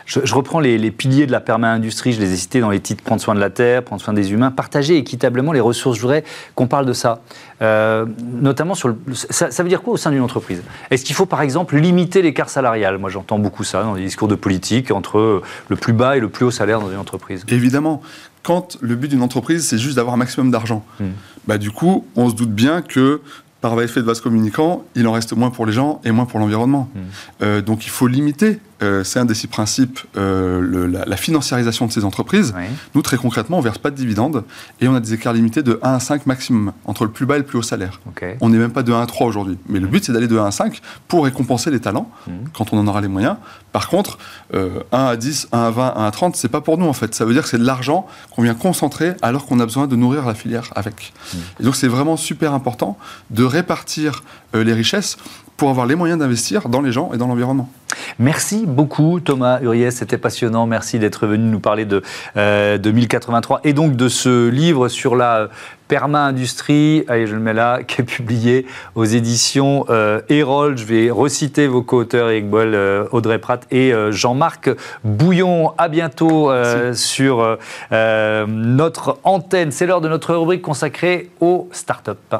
Je, 0.06 0.34
reprends 0.34 0.60
les, 0.60 0.90
piliers 0.90 1.26
de 1.26 1.32
la 1.32 1.40
perma-industrie, 1.40 2.12
je 2.12 2.20
les 2.20 2.32
ai 2.32 2.36
cités 2.36 2.60
dans 2.60 2.70
les 2.70 2.80
titres 2.80 3.02
prendre 3.02 3.20
soin 3.20 3.34
de 3.34 3.40
la 3.40 3.50
terre, 3.50 3.82
prendre 3.82 4.02
soin 4.02 4.14
des 4.14 4.32
humains, 4.32 4.50
partager 4.50 4.96
équitablement 4.96 5.52
les 5.52 5.60
ressources. 5.60 5.96
Je 5.96 6.02
voudrais 6.02 6.24
qu'on 6.54 6.66
parle 6.66 6.86
de 6.86 6.92
ça. 6.92 7.20
Euh, 7.60 8.06
notamment 8.40 8.74
sur 8.74 8.88
le. 8.88 8.96
Ça, 9.14 9.62
veut 9.62 9.68
dire 9.68 9.82
quoi 9.82 9.94
au 9.94 9.96
sein 9.96 10.10
d'une 10.10 10.22
entreprise? 10.22 10.62
Est-ce 10.90 11.04
qu'il 11.04 11.14
faut 11.14 11.26
par 11.26 11.42
exemple 11.42 11.76
limiter 11.76 12.22
l'écart 12.22 12.50
salarial? 12.50 12.98
Moi 12.98 13.10
j'entends 13.10 13.38
beaucoup 13.38 13.64
ça 13.64 13.82
dans 13.82 13.94
les 13.94 14.04
discours 14.04 14.28
de 14.28 14.34
politique 14.34 14.90
entre 14.90 15.42
le 15.68 15.76
plus 15.76 15.92
bas 15.92 16.16
et 16.16 16.20
le 16.20 16.28
plus 16.28 16.44
haut 16.44 16.50
salaire 16.50 16.80
dans 16.80 16.90
une 16.90 16.98
entreprise. 16.98 17.44
Évidemment. 17.48 18.02
Quand 18.42 18.76
le 18.80 18.96
but 18.96 19.06
d'une 19.06 19.22
entreprise, 19.22 19.68
c'est 19.68 19.78
juste 19.78 19.96
d'avoir 19.96 20.14
un 20.14 20.18
maximum 20.18 20.50
d'argent, 20.50 20.84
hmm. 20.98 21.10
bah, 21.46 21.58
du 21.58 21.70
coup, 21.70 22.06
on 22.16 22.28
se 22.28 22.34
doute 22.34 22.50
bien 22.50 22.82
que 22.82 23.20
par 23.60 23.80
effet 23.80 24.00
de 24.00 24.06
vase 24.06 24.20
communicant, 24.20 24.84
il 24.96 25.06
en 25.06 25.12
reste 25.12 25.32
moins 25.34 25.50
pour 25.50 25.64
les 25.64 25.72
gens 25.72 26.00
et 26.04 26.10
moins 26.10 26.26
pour 26.26 26.40
l'environnement. 26.40 26.90
Hmm. 26.92 27.00
Euh, 27.42 27.62
donc 27.62 27.86
il 27.86 27.90
faut 27.90 28.08
limiter 28.08 28.58
euh, 28.82 29.04
c'est 29.04 29.18
un 29.18 29.24
des 29.24 29.34
six 29.34 29.46
principes, 29.46 30.00
euh, 30.16 31.04
la, 31.06 31.16
financiarisation 31.16 31.86
de 31.86 31.92
ces 31.92 32.04
entreprises. 32.04 32.54
Nous, 32.94 33.02
très 33.02 33.16
concrètement, 33.16 33.58
on 33.58 33.60
ne 33.60 33.64
verse 33.64 33.78
pas 33.78 33.90
de 33.90 33.96
dividendes 33.96 34.44
et 34.80 34.88
on 34.88 34.94
a 34.94 35.00
des 35.00 35.14
écarts 35.14 35.32
limités 35.32 35.62
de 35.62 35.78
1 35.82 35.94
à 35.94 36.00
5 36.00 36.26
maximum, 36.26 36.72
entre 36.84 37.04
le 37.04 37.10
plus 37.10 37.26
bas 37.26 37.36
et 37.36 37.38
le 37.38 37.44
plus 37.44 37.58
haut 37.58 37.62
salaire. 37.62 38.00
On 38.40 38.48
n'est 38.48 38.58
même 38.58 38.72
pas 38.72 38.82
de 38.82 38.92
1 38.92 39.00
à 39.00 39.06
3 39.06 39.26
aujourd'hui. 39.26 39.58
Mais 39.68 39.78
le 39.78 39.86
but, 39.86 40.04
c'est 40.04 40.12
d'aller 40.12 40.26
de 40.26 40.38
1 40.38 40.46
à 40.46 40.50
5 40.50 40.80
pour 41.06 41.24
récompenser 41.24 41.70
les 41.70 41.80
talents 41.80 42.10
mmh. 42.26 42.30
quand 42.54 42.72
on 42.72 42.78
en 42.78 42.86
aura 42.86 43.00
les 43.00 43.08
moyens. 43.08 43.36
Par 43.72 43.88
contre, 43.88 44.18
1 44.52 44.56
euh, 44.56 44.80
à 44.90 45.16
10, 45.16 45.48
1 45.52 45.58
à 45.58 45.70
20, 45.70 45.94
1 45.96 46.04
à 46.04 46.10
30, 46.10 46.36
c'est 46.36 46.48
pas 46.48 46.60
pour 46.60 46.76
nous 46.78 46.86
en 46.86 46.92
fait. 46.92 47.14
Ça 47.14 47.24
veut 47.24 47.32
dire 47.32 47.44
que 47.44 47.48
c'est 47.48 47.58
de 47.58 47.64
l'argent 47.64 48.06
qu'on 48.34 48.42
vient 48.42 48.54
concentrer 48.54 49.14
alors 49.22 49.46
qu'on 49.46 49.60
a 49.60 49.64
besoin 49.64 49.86
de 49.86 49.96
nourrir 49.96 50.26
la 50.26 50.34
filière 50.34 50.70
avec. 50.74 51.12
Mmh. 51.12 51.38
Et 51.60 51.62
donc, 51.64 51.76
c'est 51.76 51.88
vraiment 51.88 52.16
super 52.16 52.52
important 52.52 52.98
de 53.30 53.44
répartir 53.44 54.24
les 54.54 54.74
richesses 54.74 55.16
pour 55.56 55.70
avoir 55.70 55.86
les 55.86 55.94
moyens 55.94 56.18
d'investir 56.18 56.68
dans 56.68 56.80
les 56.80 56.92
gens 56.92 57.12
et 57.12 57.18
dans 57.18 57.28
l'environnement. 57.28 57.70
Merci 58.18 58.64
beaucoup 58.66 59.20
Thomas 59.20 59.60
Uriès, 59.60 59.94
c'était 59.94 60.18
passionnant. 60.18 60.66
Merci 60.66 60.98
d'être 60.98 61.26
venu 61.26 61.44
nous 61.44 61.60
parler 61.60 61.84
de, 61.84 62.02
euh, 62.36 62.78
1083 62.78 63.60
et 63.64 63.72
donc 63.72 63.96
de 63.96 64.08
ce 64.08 64.48
livre 64.48 64.88
sur 64.88 65.16
la 65.16 65.48
perma-industrie, 65.92 67.04
allez 67.06 67.26
je 67.26 67.34
le 67.34 67.40
mets 67.40 67.52
là, 67.52 67.82
qui 67.86 68.00
est 68.00 68.04
publié 68.04 68.66
aux 68.94 69.04
éditions 69.04 69.84
euh, 69.90 70.22
Erol. 70.30 70.78
Je 70.78 70.86
vais 70.86 71.10
reciter 71.10 71.66
vos 71.66 71.82
co-auteurs 71.82 72.30
Eric 72.30 72.48
Boel, 72.48 72.74
euh, 72.74 73.04
Audrey 73.12 73.38
Pratt 73.38 73.66
et 73.70 73.92
euh, 73.92 74.10
Jean-Marc 74.10 74.70
Bouillon. 75.04 75.74
À 75.76 75.88
bientôt 75.88 76.50
euh, 76.50 76.94
sur 76.94 77.58
notre 77.90 79.18
antenne. 79.22 79.70
C'est 79.70 79.84
l'heure 79.84 80.00
de 80.00 80.08
notre 80.08 80.34
rubrique 80.34 80.62
consacrée 80.62 81.30
aux 81.40 81.68
startups. 81.72 82.36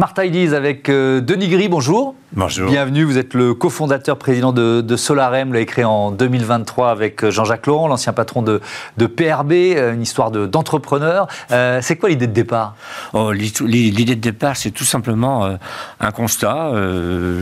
Smart 0.00 0.14
avec 0.54 0.88
euh, 0.88 1.20
Denis 1.20 1.48
Gris, 1.48 1.68
bonjour. 1.68 2.14
Bonjour. 2.32 2.70
Bienvenue, 2.70 3.02
vous 3.02 3.18
êtes 3.18 3.34
le 3.34 3.54
cofondateur 3.54 4.16
président 4.16 4.52
de, 4.52 4.82
de 4.82 4.96
Solarem, 4.96 5.48
vous 5.48 5.54
l'avez 5.54 5.66
créé 5.66 5.84
en 5.84 6.12
2023 6.12 6.88
avec 6.88 7.24
euh, 7.24 7.32
Jean-Jacques 7.32 7.66
Laurent, 7.66 7.88
l'ancien 7.88 8.12
patron 8.12 8.42
de, 8.42 8.60
de, 8.98 9.06
PRB, 9.06 9.50
euh, 9.52 9.94
une 9.94 10.02
histoire 10.02 10.30
d'entrepreneur. 10.30 11.26
c'est 11.48 11.96
quoi 11.96 12.08
l'idée 12.08 12.28
de 12.28 12.32
départ? 12.32 12.76
Oh, 13.14 13.32
L'idée 13.32 14.14
de 14.14 14.20
départ, 14.20 14.56
c'est 14.56 14.70
tout 14.70 14.84
simplement 14.84 15.56
un 15.98 16.10
constat. 16.12 16.72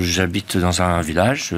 J'habite 0.00 0.56
dans 0.56 0.80
un 0.80 1.02
village, 1.02 1.54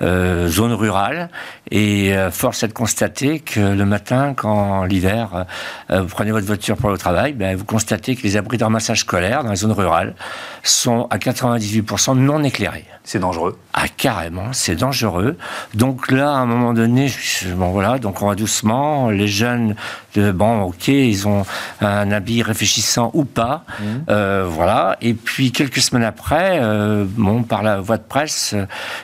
zone 0.00 0.72
rurale, 0.72 1.30
et 1.70 2.12
force 2.32 2.64
est 2.64 2.68
de 2.68 2.72
constater 2.72 3.38
que 3.38 3.60
le 3.60 3.84
matin, 3.84 4.34
quand 4.34 4.84
l'hiver, 4.84 5.46
vous 5.90 6.06
prenez 6.06 6.32
votre 6.32 6.46
voiture 6.46 6.76
pour 6.76 6.90
le 6.90 6.98
travail, 6.98 7.34
ben, 7.34 7.56
vous 7.56 7.64
constatez 7.64 8.16
que 8.16 8.22
les 8.22 8.36
abris 8.36 8.58
de 8.58 8.64
ramassage 8.64 9.00
scolaire 9.00 9.44
dans 9.44 9.50
les 9.50 9.56
zones 9.56 9.72
rurales 9.72 10.14
sont 10.62 11.06
à 11.10 11.18
98% 11.18 12.16
non 12.16 12.42
éclairés. 12.42 12.63
C'est 13.06 13.18
dangereux. 13.18 13.58
Ah, 13.74 13.86
carrément, 13.88 14.52
c'est 14.52 14.76
dangereux. 14.76 15.36
Donc 15.74 16.10
là, 16.10 16.30
à 16.30 16.36
un 16.36 16.46
moment 16.46 16.72
donné, 16.72 17.12
bon 17.54 17.70
voilà, 17.70 17.98
donc 17.98 18.22
on 18.22 18.28
va 18.28 18.34
doucement. 18.34 19.10
Les 19.10 19.28
jeunes, 19.28 19.76
bon, 20.16 20.62
ok, 20.62 20.88
ils 20.88 21.28
ont 21.28 21.44
un 21.82 22.10
habit 22.10 22.42
réfléchissant 22.42 23.10
ou 23.12 23.24
pas, 23.24 23.64
mmh. 23.66 23.84
euh, 24.08 24.46
voilà. 24.48 24.96
Et 25.02 25.12
puis 25.12 25.52
quelques 25.52 25.80
semaines 25.80 26.04
après, 26.04 26.60
euh, 26.62 27.04
bon, 27.06 27.42
par 27.42 27.62
la 27.62 27.80
voie 27.80 27.98
de 27.98 28.04
presse, 28.04 28.54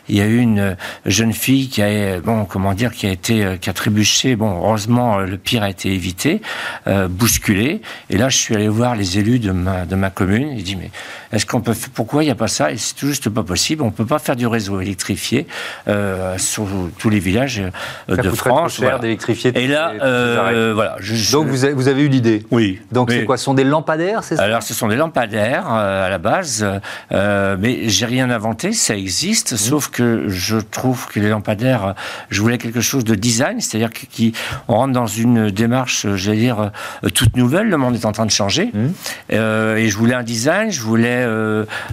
il 0.09 0.17
y 0.17 0.23
a 0.23 0.27
eu 0.27 0.39
une 0.39 0.77
jeune 1.05 1.35
fille 1.35 1.69
qui 1.69 1.83
a, 1.83 2.21
bon, 2.21 2.47
comment 2.47 2.73
dire, 2.73 2.93
qui 2.93 3.07
a 3.07 3.11
été, 3.11 3.59
qui 3.61 3.69
a 3.69 3.73
trébuché. 3.75 4.35
Bon, 4.35 4.63
heureusement, 4.63 5.19
le 5.19 5.37
pire 5.37 5.63
a 5.63 5.69
été 5.69 5.93
évité, 5.93 6.41
euh, 6.87 7.07
bousculé. 7.07 7.83
Et 8.09 8.17
là, 8.17 8.31
je 8.31 8.39
suis 8.39 8.55
allé 8.55 8.69
voir 8.69 8.95
les 8.97 9.19
élus 9.19 9.41
de 9.41 9.51
ma 9.51 9.85
de 9.85 9.95
ma 9.95 10.09
commune. 10.09 10.55
Il 10.57 10.63
dit 10.63 10.77
mais 10.77 10.91
est-ce 11.33 11.45
qu'on 11.45 11.61
peut, 11.61 11.75
pourquoi 11.95 12.23
il 12.23 12.27
n'y 12.27 12.33
a 12.33 12.37
pas 12.37 12.49
ça? 12.49 12.73
Et 12.73 12.77
c'est 12.77 12.95
tout 12.95 13.07
juste 13.07 13.29
pas 13.29 13.43
possible. 13.51 13.83
On 13.83 13.91
peut 13.91 14.07
pas 14.07 14.21
faire 14.21 14.37
du 14.37 14.47
réseau 14.47 14.81
électrifié 14.81 15.49
euh, 15.89 16.39
sur 16.39 16.69
tous 16.99 17.11
les 17.11 17.19
villages 17.19 17.61
euh, 18.09 18.17
de 18.17 18.31
France. 18.31 18.75
Cher 18.75 19.01
d'électrifier. 19.01 19.51
Et 19.57 19.67
là, 19.67 19.93
euh, 20.01 20.71
voilà. 20.73 20.99
Donc 21.33 21.49
vous 21.49 21.65
avez, 21.65 21.75
vous 21.75 21.89
avez 21.89 22.03
eu 22.03 22.09
l'idée. 22.09 22.47
Oui. 22.53 22.79
Donc 22.93 23.11
c'est 23.11 23.25
quoi 23.25 23.37
Ce 23.37 23.45
sont 23.45 23.55
des 23.55 23.65
lampadaires, 23.65 24.23
c'est 24.23 24.37
ça? 24.37 24.43
Alors 24.45 24.63
ce 24.63 24.73
sont 24.73 24.87
des 24.87 24.95
lampadaires 24.95 25.67
à 25.69 26.09
la 26.09 26.19
base, 26.19 26.65
mais 27.11 27.89
j'ai 27.89 28.07
rien 28.07 28.31
inventé. 28.31 28.73
Ça 28.73 28.97
existe, 28.97 29.55
mmh. 29.55 29.57
sauf 29.57 29.89
que 29.89 30.29
je 30.29 30.59
trouve 30.59 31.09
que 31.09 31.19
les 31.19 31.29
lampadaires, 31.29 31.97
je 32.31 32.41
voulais 32.41 32.59
quelque 32.59 32.81
chose 32.81 33.03
de 33.03 33.17
design, 33.17 33.61
c'est-à-dire 33.61 33.91
qu'on 33.91 34.75
rentre 34.75 34.93
dans 34.93 35.09
une 35.09 35.51
démarche, 35.51 36.07
j'allais 36.15 36.39
dire 36.39 36.71
toute 37.15 37.37
nouvelle. 37.37 37.69
Le 37.69 37.79
monde 37.79 37.97
est 37.97 38.05
en 38.05 38.13
train 38.13 38.27
de 38.27 38.31
changer, 38.31 38.71
mmh. 38.73 39.35
et 39.83 39.89
je 39.89 39.97
voulais 39.97 40.15
un 40.15 40.23
design, 40.23 40.71
je 40.71 40.83
voulais 40.83 41.27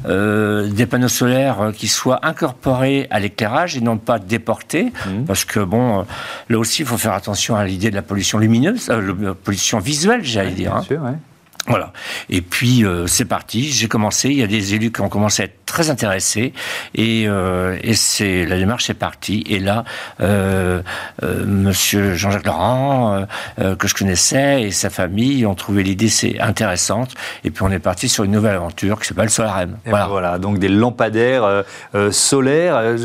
des 0.06 0.86
panneaux 0.86 1.08
solaires 1.08 1.47
lampadaires 1.48 1.74
qui 1.76 1.88
soient 1.88 2.20
incorporés 2.26 3.08
à 3.10 3.20
l'éclairage 3.20 3.78
et 3.78 3.82
non 3.82 3.98
pas 3.98 4.20
déportés, 4.20 4.86
mmh. 4.86 5.26
parce 5.26 5.46
que 5.46 5.60
bon, 5.60 6.06
là 6.50 6.60
aussi, 6.60 6.82
il 6.82 6.88
faut 6.88 6.98
faire 6.98 7.14
attention 7.14 7.56
à 7.56 7.66
l'idée 7.66 7.90
de 7.90 7.96
la 7.96 8.02
pollution 8.02 8.38
lumineuse, 8.38 8.90
la 8.90 9.34
pollution 9.34 9.80
visuelle, 9.80 10.24
j'allais 10.24 10.52
dire. 10.52 10.72
Bien 10.72 10.80
hein. 10.80 10.84
sûr, 10.84 11.02
voilà. 11.67 11.91
Et 12.30 12.41
puis 12.41 12.86
euh, 12.86 13.08
c'est 13.08 13.25
parti. 13.25 13.63
J'ai 13.71 13.88
commencé. 13.88 14.30
Il 14.30 14.38
y 14.38 14.43
a 14.43 14.47
des 14.47 14.73
élus 14.73 14.91
qui 14.91 15.01
ont 15.01 15.10
commencé 15.10 15.43
à 15.43 15.45
être 15.45 15.65
très 15.65 15.89
intéressés 15.89 16.53
et, 16.95 17.25
euh, 17.27 17.77
et 17.84 17.93
c'est 17.93 18.45
la 18.45 18.58
démarche 18.58 18.89
est 18.89 18.95
partie. 18.95 19.43
Et 19.47 19.60
là, 19.60 19.84
euh, 20.21 20.82
euh 21.23 21.45
Monsieur 21.45 22.15
Jean-Jacques 22.15 22.45
Laurent, 22.45 23.25
euh, 23.60 23.75
que 23.75 23.88
je 23.88 23.93
connaissais 23.93 24.63
et 24.63 24.71
sa 24.71 24.89
famille 24.89 25.45
ont 25.45 25.56
trouvé 25.56 25.84
l'idée 25.84 26.08
c'est 26.08 26.39
intéressante. 26.39 27.13
Et 27.43 27.51
puis 27.51 27.63
on 27.63 27.71
est 27.71 27.80
parti 27.80 28.08
sur 28.08 28.23
une 28.23 28.32
nouvelle 28.32 28.56
aventure 28.56 28.99
qui 28.99 29.08
s'appelle 29.08 29.30
Solarem. 29.30 29.77
Voilà. 29.86 30.08
voilà. 30.08 30.39
Donc 30.39 30.58
des 30.58 30.69
lampadaires 30.69 31.63
solaires. 32.12 32.95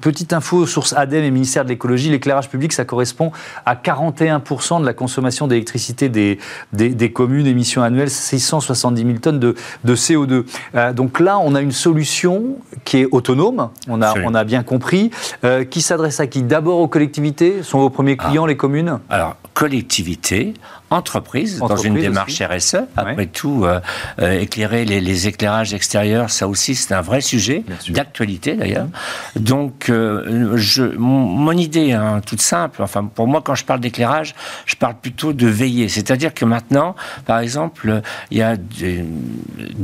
petite 0.00 0.32
info 0.32 0.66
source 0.66 0.92
ADEME 0.92 1.24
et 1.24 1.30
ministère 1.30 1.64
de 1.64 1.70
l'écologie. 1.70 2.10
L'éclairage 2.10 2.50
public, 2.50 2.72
ça 2.74 2.84
correspond 2.84 3.32
à 3.64 3.74
41% 3.74 4.80
de 4.82 4.86
la 4.86 4.92
consommation 4.92 5.46
d'électricité 5.46 6.10
des, 6.10 6.38
des, 6.72 6.90
des 6.90 7.10
communes. 7.10 7.46
Émissions 7.46 7.82
670 8.08 9.02
000 9.02 9.18
tonnes 9.18 9.38
de, 9.38 9.54
CO2. 9.86 10.44
Euh, 10.74 10.92
donc 10.92 11.20
là, 11.20 11.38
on 11.38 11.54
a 11.54 11.60
une 11.60 11.72
solution 11.72 12.56
qui 12.84 12.98
est 12.98 13.08
autonome, 13.10 13.70
on 13.88 14.02
a, 14.02 14.14
on 14.24 14.34
a 14.34 14.44
bien 14.44 14.62
compris, 14.62 15.10
euh, 15.44 15.64
qui 15.64 15.82
s'adresse 15.82 16.20
à 16.20 16.26
qui? 16.26 16.42
D'abord 16.42 16.80
aux 16.80 16.88
collectivités, 16.88 17.62
sont 17.62 17.78
vos 17.78 17.90
premiers 17.90 18.16
clients, 18.16 18.44
ah. 18.44 18.48
les 18.48 18.56
communes? 18.56 18.98
Alors, 19.08 19.36
collectivités, 19.54 20.54
entreprises, 20.94 21.58
dans 21.58 21.76
une 21.76 21.94
démarche 21.94 22.40
RSE. 22.40 22.76
Après 22.96 23.26
tout, 23.26 23.64
euh, 23.64 23.80
euh, 24.20 24.40
éclairer 24.40 24.84
les, 24.84 25.26
éclairages 25.26 25.74
extérieurs, 25.74 26.30
ça 26.30 26.48
aussi, 26.48 26.74
c'est 26.74 26.94
un 26.94 27.00
vrai 27.00 27.20
sujet, 27.20 27.64
d'actualité 27.88 28.54
d'ailleurs. 28.54 28.88
Donc, 29.36 29.88
euh, 29.88 30.56
je, 30.56 30.84
mon, 30.96 31.52
idée, 31.52 31.92
hein, 31.92 32.20
toute 32.24 32.40
simple, 32.40 32.82
enfin, 32.82 33.04
pour 33.04 33.26
moi, 33.26 33.42
quand 33.44 33.54
je 33.54 33.64
parle 33.64 33.80
d'éclairage, 33.80 34.34
je 34.66 34.76
parle 34.76 34.94
plutôt 35.00 35.32
de 35.32 35.46
veiller. 35.46 35.88
C'est-à-dire 35.88 36.34
que 36.34 36.44
maintenant, 36.44 36.94
par 37.26 37.38
exemple, 37.38 38.02
il 38.30 38.38
y 38.38 38.42
a 38.42 38.56
de 38.56 39.04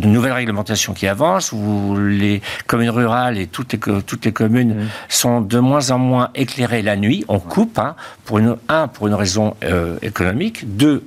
nouvelles 0.07 0.33
réglementations 0.33 0.94
qui 0.94 1.07
avancent, 1.07 1.53
où 1.53 1.96
les 1.96 2.42
communes 2.66 2.90
rurales 2.90 3.38
et 3.38 3.46
toutes 3.46 3.73
les, 3.73 3.79
toutes 3.79 4.25
les 4.25 4.33
communes 4.33 4.75
mmh. 4.75 4.88
sont 5.09 5.40
de 5.40 5.59
moins 5.59 5.90
en 5.90 5.99
moins 5.99 6.31
éclairées 6.35 6.83
la 6.83 6.96
nuit. 6.96 7.25
On 7.29 7.38
coupe, 7.38 7.79
hein, 7.79 7.94
pour 8.25 8.38
une, 8.38 8.57
un, 8.68 8.88
pour 8.88 9.09
une 9.09 9.14
raison 9.14 9.55
économique, 10.03 10.77
deux, 10.77 11.00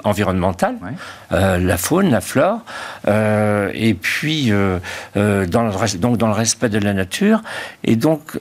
euh, 1.32 1.58
la 1.58 1.78
faune, 1.78 2.12
la 2.12 2.22
flore, 2.22 2.60
euh, 3.08 3.72
et 3.74 3.94
puis 3.94 4.52
euh, 4.52 4.80
dans 5.16 5.64
le, 5.64 5.98
donc 5.98 6.18
dans 6.18 6.28
le 6.28 6.34
respect 6.34 6.70
de 6.70 6.80
la 6.80 6.94
nature. 6.94 7.42
Et 7.84 7.96
donc, 7.96 8.40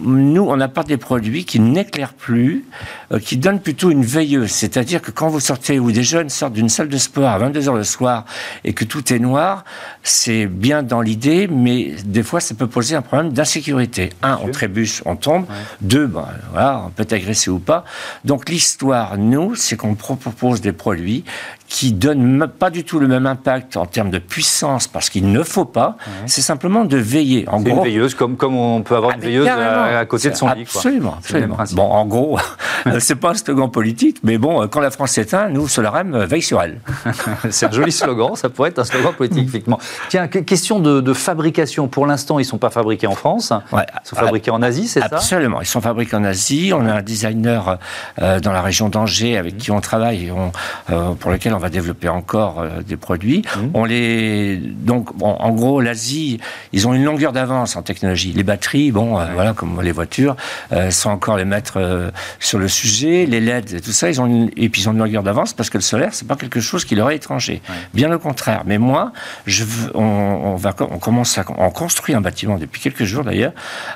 nous, 0.00 0.42
on 0.48 0.60
apporte 0.60 0.88
des 0.88 0.96
produits 0.96 1.44
qui 1.44 1.60
n'éclairent 1.60 2.14
plus, 2.14 2.64
euh, 3.12 3.18
qui 3.18 3.36
donnent 3.36 3.60
plutôt 3.60 3.90
une 3.90 4.04
veilleuse. 4.04 4.50
C'est-à-dire 4.50 5.02
que 5.02 5.10
quand 5.10 5.28
vous 5.28 5.40
sortez, 5.40 5.78
ou 5.78 5.92
des 5.92 6.02
jeunes 6.02 6.30
sortent 6.30 6.54
d'une 6.54 6.68
salle 6.68 6.88
de 6.88 6.96
sport 6.96 7.28
à 7.28 7.38
22h 7.38 7.76
le 7.76 7.84
soir 7.84 8.24
et 8.64 8.72
que 8.72 8.84
tout 8.84 9.12
est 9.12 9.18
noir, 9.18 9.64
c'est 10.02 10.46
bien 10.46 10.82
dans 10.82 11.00
l'idée, 11.00 11.48
mais 11.48 11.94
des 12.04 12.22
fois, 12.22 12.40
ça 12.40 12.54
peut 12.54 12.66
poser 12.66 12.96
un 12.96 13.02
problème 13.02 13.32
d'insécurité. 13.32 14.10
Un, 14.22 14.38
on 14.42 14.50
trébuche, 14.50 15.02
on 15.04 15.16
tombe. 15.16 15.46
Deux, 15.80 16.06
ben, 16.06 16.28
voilà, 16.52 16.84
on 16.86 16.90
peut 16.90 17.02
être 17.02 17.12
agressé 17.12 17.50
ou 17.50 17.58
pas. 17.58 17.84
Donc 18.24 18.48
l'histoire, 18.48 19.18
nous, 19.18 19.54
c'est 19.54 19.76
qu'on 19.76 19.94
propose 19.94 20.60
des 20.60 20.72
produits 20.72 21.24
qui 21.68 21.92
donnent 21.92 22.46
pas 22.46 22.68
du 22.68 22.84
tout 22.84 22.98
le 22.98 23.08
même 23.08 23.26
impact 23.26 23.78
en 23.78 23.86
termes 23.86 24.10
de 24.10 24.18
puissance, 24.18 24.88
parce 24.88 25.08
qu'il 25.08 25.32
ne 25.32 25.42
faut 25.42 25.64
pas. 25.64 25.96
C'est 26.26 26.42
simplement 26.42 26.84
de 26.84 26.98
veiller. 26.98 27.48
En 27.48 27.62
gros, 27.62 27.78
une 27.78 27.82
veilleuse, 27.82 28.14
comme, 28.14 28.36
comme 28.36 28.56
on 28.56 28.82
peut 28.82 28.94
avoir 28.94 29.16
une 29.16 29.22
ah, 29.24 29.41
à, 29.48 30.04
côté 30.06 30.30
de 30.30 30.34
son 30.34 30.48
lit. 30.48 30.62
Absolument. 30.62 31.16
absolument. 31.18 31.56
Bon, 31.72 31.82
en 31.82 32.06
gros, 32.06 32.38
c'est 32.98 33.16
pas 33.16 33.30
un 33.30 33.34
slogan 33.34 33.70
politique, 33.70 34.18
mais 34.22 34.38
bon, 34.38 34.66
quand 34.68 34.80
la 34.80 34.90
France 34.90 35.12
s'éteint, 35.12 35.48
nous, 35.48 35.68
Solarem 35.68 36.16
veille 36.24 36.42
sur 36.42 36.60
elle. 36.62 36.80
c'est 37.50 37.66
un 37.66 37.72
joli 37.72 37.92
slogan, 37.92 38.34
ça 38.34 38.48
pourrait 38.48 38.70
être 38.70 38.78
un 38.78 38.84
slogan 38.84 39.12
politique, 39.14 39.48
effectivement. 39.48 39.78
Tiens, 40.08 40.28
question 40.28 40.80
de, 40.80 41.12
fabrication. 41.12 41.88
Pour 41.88 42.06
l'instant, 42.06 42.38
ils 42.38 42.42
ne 42.42 42.48
sont 42.48 42.58
pas 42.58 42.70
fabriqués 42.70 43.06
en 43.06 43.14
France. 43.14 43.52
Ils 43.72 43.84
sont 44.04 44.16
fabriqués 44.16 44.50
en 44.50 44.62
Asie, 44.62 44.88
c'est 44.88 45.00
ça? 45.00 45.06
Absolument. 45.12 45.60
Ils 45.60 45.66
sont 45.66 45.80
fabriqués 45.80 46.16
en 46.16 46.24
Asie. 46.24 46.72
On 46.74 46.86
a 46.86 46.94
un 46.94 47.02
designer 47.02 47.78
euh, 48.20 48.40
dans 48.40 48.52
la 48.52 48.62
région 48.62 48.88
d'Angers 48.88 49.36
avec 49.36 49.58
qui 49.58 49.70
on 49.70 49.80
travaille, 49.80 50.30
on, 50.30 50.52
euh, 50.90 51.12
pour 51.12 51.30
lequel 51.30 51.54
on 51.54 51.58
va 51.58 51.68
développer 51.68 52.08
encore 52.08 52.60
euh, 52.60 52.82
des 52.82 52.96
produits. 52.96 53.42
Mmh. 53.42 53.60
On 53.74 53.84
les 53.84 54.56
donc 54.56 55.10
en 55.20 55.50
gros 55.50 55.80
l'Asie, 55.80 56.38
ils 56.72 56.88
ont 56.88 56.94
une 56.94 57.04
longueur 57.04 57.32
d'avance 57.32 57.76
en 57.76 57.82
technologie. 57.82 58.32
Les 58.32 58.42
batteries, 58.42 58.90
bon, 58.92 59.18
euh, 59.18 59.26
voilà 59.34 59.52
comme 59.52 59.80
les 59.80 59.92
voitures, 59.92 60.36
euh, 60.72 60.90
sont 60.90 61.10
encore 61.10 61.36
les 61.36 61.44
maîtres 61.44 62.12
sur 62.40 62.58
le 62.58 62.68
sujet. 62.68 63.26
Les 63.26 63.40
LED, 63.40 63.82
tout 63.82 63.92
ça, 63.92 64.08
ils 64.08 64.20
ont 64.20 64.26
une, 64.26 64.50
et 64.56 64.68
puis 64.68 64.82
ils 64.82 64.88
ont 64.88 64.92
une 64.92 64.98
longueur 64.98 65.22
d'avance 65.22 65.52
parce 65.52 65.70
que 65.70 65.78
le 65.78 65.82
solaire, 65.82 66.10
c'est 66.12 66.26
pas 66.26 66.36
quelque 66.36 66.60
chose 66.60 66.84
qui 66.84 66.94
leur 66.94 67.10
est 67.10 67.16
étranger. 67.16 67.62
Bien 67.94 68.12
au 68.12 68.18
contraire. 68.18 68.62
Mais 68.66 68.78
moi, 68.78 69.12
je 69.46 69.64
on, 69.94 70.56
va 70.56 70.74
on 70.80 70.98
commence 70.98 71.38
à 71.38 71.44
on 71.58 71.70
construit 71.70 72.14
un 72.14 72.20
bâtiment 72.20 72.58
depuis 72.58 72.80
quelques 72.80 73.04
jours 73.04 73.24
d'ailleurs 73.24 73.52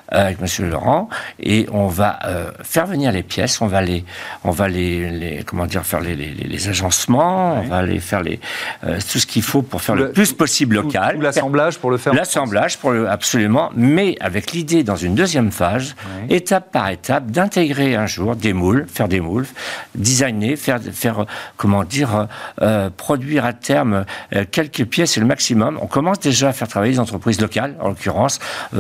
avec 0.09 0.41
Monsieur 0.41 0.67
Laurent 0.67 1.09
et 1.41 1.67
on 1.73 1.87
va 1.87 2.19
faire 2.63 2.87
venir 2.87 3.13
les 3.13 3.23
pièces, 3.23 3.61
on 3.61 3.67
va 3.67 3.83
les 3.83 4.05
on 4.45 4.51
va 4.51 4.69
les, 4.69 5.11
les 5.11 5.45
comment 5.45 5.67
dire 5.67 5.85
faire 5.85 6.01
les, 6.01 6.15
les, 6.15 6.33
les 6.33 6.69
agencements 6.69 7.07
on 7.17 7.63
va 7.63 7.79
aller 7.79 8.01
faire 8.01 8.23
les, 8.23 8.41
euh, 8.85 8.99
tout 9.11 9.19
ce 9.19 9.27
qu'il 9.27 9.43
faut 9.43 9.63
pour 9.63 9.83
faire 9.83 9.95
le, 9.95 10.13
plus 10.13 10.33
possible 10.33 10.77
local. 10.77 11.19
L'assemblage 11.21 11.79
pour 11.79 11.91
le 11.91 11.99
faire. 11.99 12.15
L'assemblage 12.15 12.79
pour 12.79 12.91
le, 12.91 13.09
absolument, 13.09 13.71
mais 13.75 14.17
avec 14.21 14.53
l'idée 14.53 14.83
dans 14.83 14.97
une 14.97 15.15
deuxième 15.15 15.26
phase, 15.51 15.95
étape 16.29 16.73
par 16.73 16.89
étape, 16.91 17.31
d'intégrer 17.31 17.95
un 17.95 18.07
jour 18.07 18.37
des 18.37 18.53
moules, 18.53 18.87
faire 18.93 19.09
des 19.09 19.21
moules, 19.21 19.47
designer, 19.95 20.57
faire, 20.57 20.81
faire 20.81 21.27
comment 21.57 21.85
dire, 21.85 22.29
euh, 22.63 22.91
produire 22.97 23.45
à 23.45 23.53
terme 23.53 24.05
euh, 24.35 24.45
quelques 24.51 24.85
pièces 24.85 25.17
et 25.17 25.21
le 25.21 25.27
maximum. 25.27 25.79
On 25.81 25.87
commence 25.87 26.21
déjà 26.21 26.49
à 26.49 26.53
faire 26.53 26.69
travailler 26.69 26.93
les 26.93 27.01
entreprises 27.01 27.41
locales, 27.41 27.77
en 27.81 27.89
l'occurrence 27.89 28.39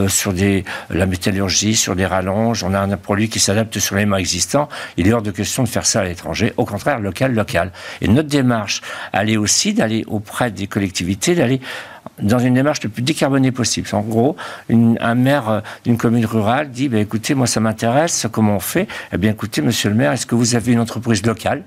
sur 0.08 0.32
des, 0.32 0.64
la 0.90 1.06
métallurgie, 1.06 1.74
sur 1.74 1.96
des 1.96 2.06
rallonges. 2.06 2.62
On 2.64 2.74
a 2.74 2.80
un 2.80 2.96
produit 2.96 3.28
qui 3.28 3.40
s'adapte 3.40 3.78
sur 3.78 3.96
les 3.96 4.06
mains 4.06 4.18
existants. 4.18 4.68
Il 4.96 5.06
est 5.08 5.12
hors 5.12 5.22
de 5.22 5.30
question 5.30 5.62
de 5.62 5.68
faire 5.68 5.86
ça 5.86 6.00
à 6.00 6.04
l'étranger. 6.04 6.52
Au 6.56 6.64
contraire, 6.64 7.00
local, 7.00 7.34
local. 7.34 7.72
Et 8.00 8.08
notre 8.08 8.28
démarche 8.28 8.82
aller 9.12 9.36
aussi 9.36 9.74
d'aller 9.74 10.04
auprès 10.06 10.50
des 10.50 10.66
collectivités, 10.66 11.34
d'aller 11.34 11.60
dans 12.20 12.38
une 12.38 12.54
démarche 12.54 12.82
le 12.82 12.88
plus 12.88 13.02
décarbonée 13.02 13.52
possible. 13.52 13.88
En 13.92 14.00
gros, 14.00 14.36
un 14.70 15.14
maire 15.14 15.48
euh, 15.48 15.60
d'une 15.84 15.96
commune 15.96 16.26
rurale 16.26 16.70
dit 16.70 16.88
bah, 16.88 16.98
écoutez, 16.98 17.34
moi 17.34 17.46
ça 17.46 17.60
m'intéresse, 17.60 18.26
comment 18.30 18.56
on 18.56 18.60
fait? 18.60 18.88
Eh 19.12 19.18
bien 19.18 19.30
écoutez, 19.30 19.62
monsieur 19.62 19.90
le 19.90 19.96
maire, 19.96 20.12
est-ce 20.12 20.26
que 20.26 20.34
vous 20.34 20.54
avez 20.54 20.72
une 20.72 20.80
entreprise 20.80 21.24
locale, 21.24 21.62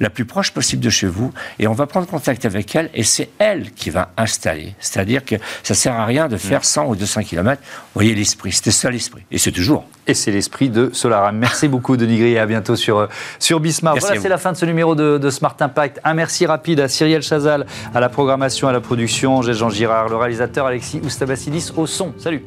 la 0.00 0.10
plus 0.10 0.24
proche 0.24 0.52
possible 0.52 0.82
de 0.82 0.90
chez 0.90 1.06
vous? 1.06 1.32
Et 1.58 1.66
on 1.66 1.72
va 1.72 1.86
prendre 1.86 2.06
contact 2.06 2.44
avec 2.44 2.74
elle 2.74 2.90
et 2.94 3.02
c'est 3.02 3.30
elle 3.38 3.70
qui 3.72 3.90
va 3.90 4.10
installer. 4.16 4.74
C'est-à-dire 4.80 5.24
que 5.24 5.36
ça 5.62 5.74
sert 5.74 5.94
à 5.94 6.04
rien 6.04 6.28
de 6.28 6.36
faire 6.36 6.64
100 6.64 6.86
ou 6.86 6.96
200 6.96 7.22
km. 7.22 7.60
Vous 7.62 7.68
voyez 7.94 8.14
l'esprit, 8.14 8.52
c'était 8.52 8.70
ça 8.70 8.90
l'esprit. 8.90 9.22
Et 9.30 9.38
c'est 9.38 9.52
toujours. 9.52 9.86
Et 10.06 10.14
c'est 10.14 10.30
l'esprit 10.30 10.70
de 10.70 10.90
Solaram. 10.92 11.36
Merci 11.36 11.68
beaucoup, 11.68 11.96
Denis 11.96 12.18
Gris, 12.18 12.38
à 12.38 12.46
bientôt 12.46 12.74
sur, 12.74 12.98
euh, 12.98 13.06
sur 13.38 13.60
Bismarck. 13.60 14.00
voilà, 14.00 14.20
c'est 14.20 14.28
la 14.28 14.38
fin 14.38 14.52
de 14.52 14.56
ce 14.56 14.66
numéro 14.66 14.94
de, 14.94 15.30
Smart 15.30 15.56
Impact. 15.60 16.00
Un 16.02 16.14
merci 16.14 16.46
rapide 16.46 16.80
à 16.80 16.88
Cyrielle 16.88 17.22
Chazal, 17.22 17.66
à 17.94 18.00
la 18.00 18.08
programmation, 18.08 18.66
à 18.66 18.72
la 18.72 18.80
production, 18.80 19.36
Angèle 19.36 19.54
Jean 19.54 19.68
Girard, 19.80 20.10
le 20.10 20.16
réalisateur 20.16 20.66
Alexis 20.66 21.00
Oustabasidis 21.02 21.72
au 21.74 21.86
son. 21.86 22.12
Salut 22.18 22.44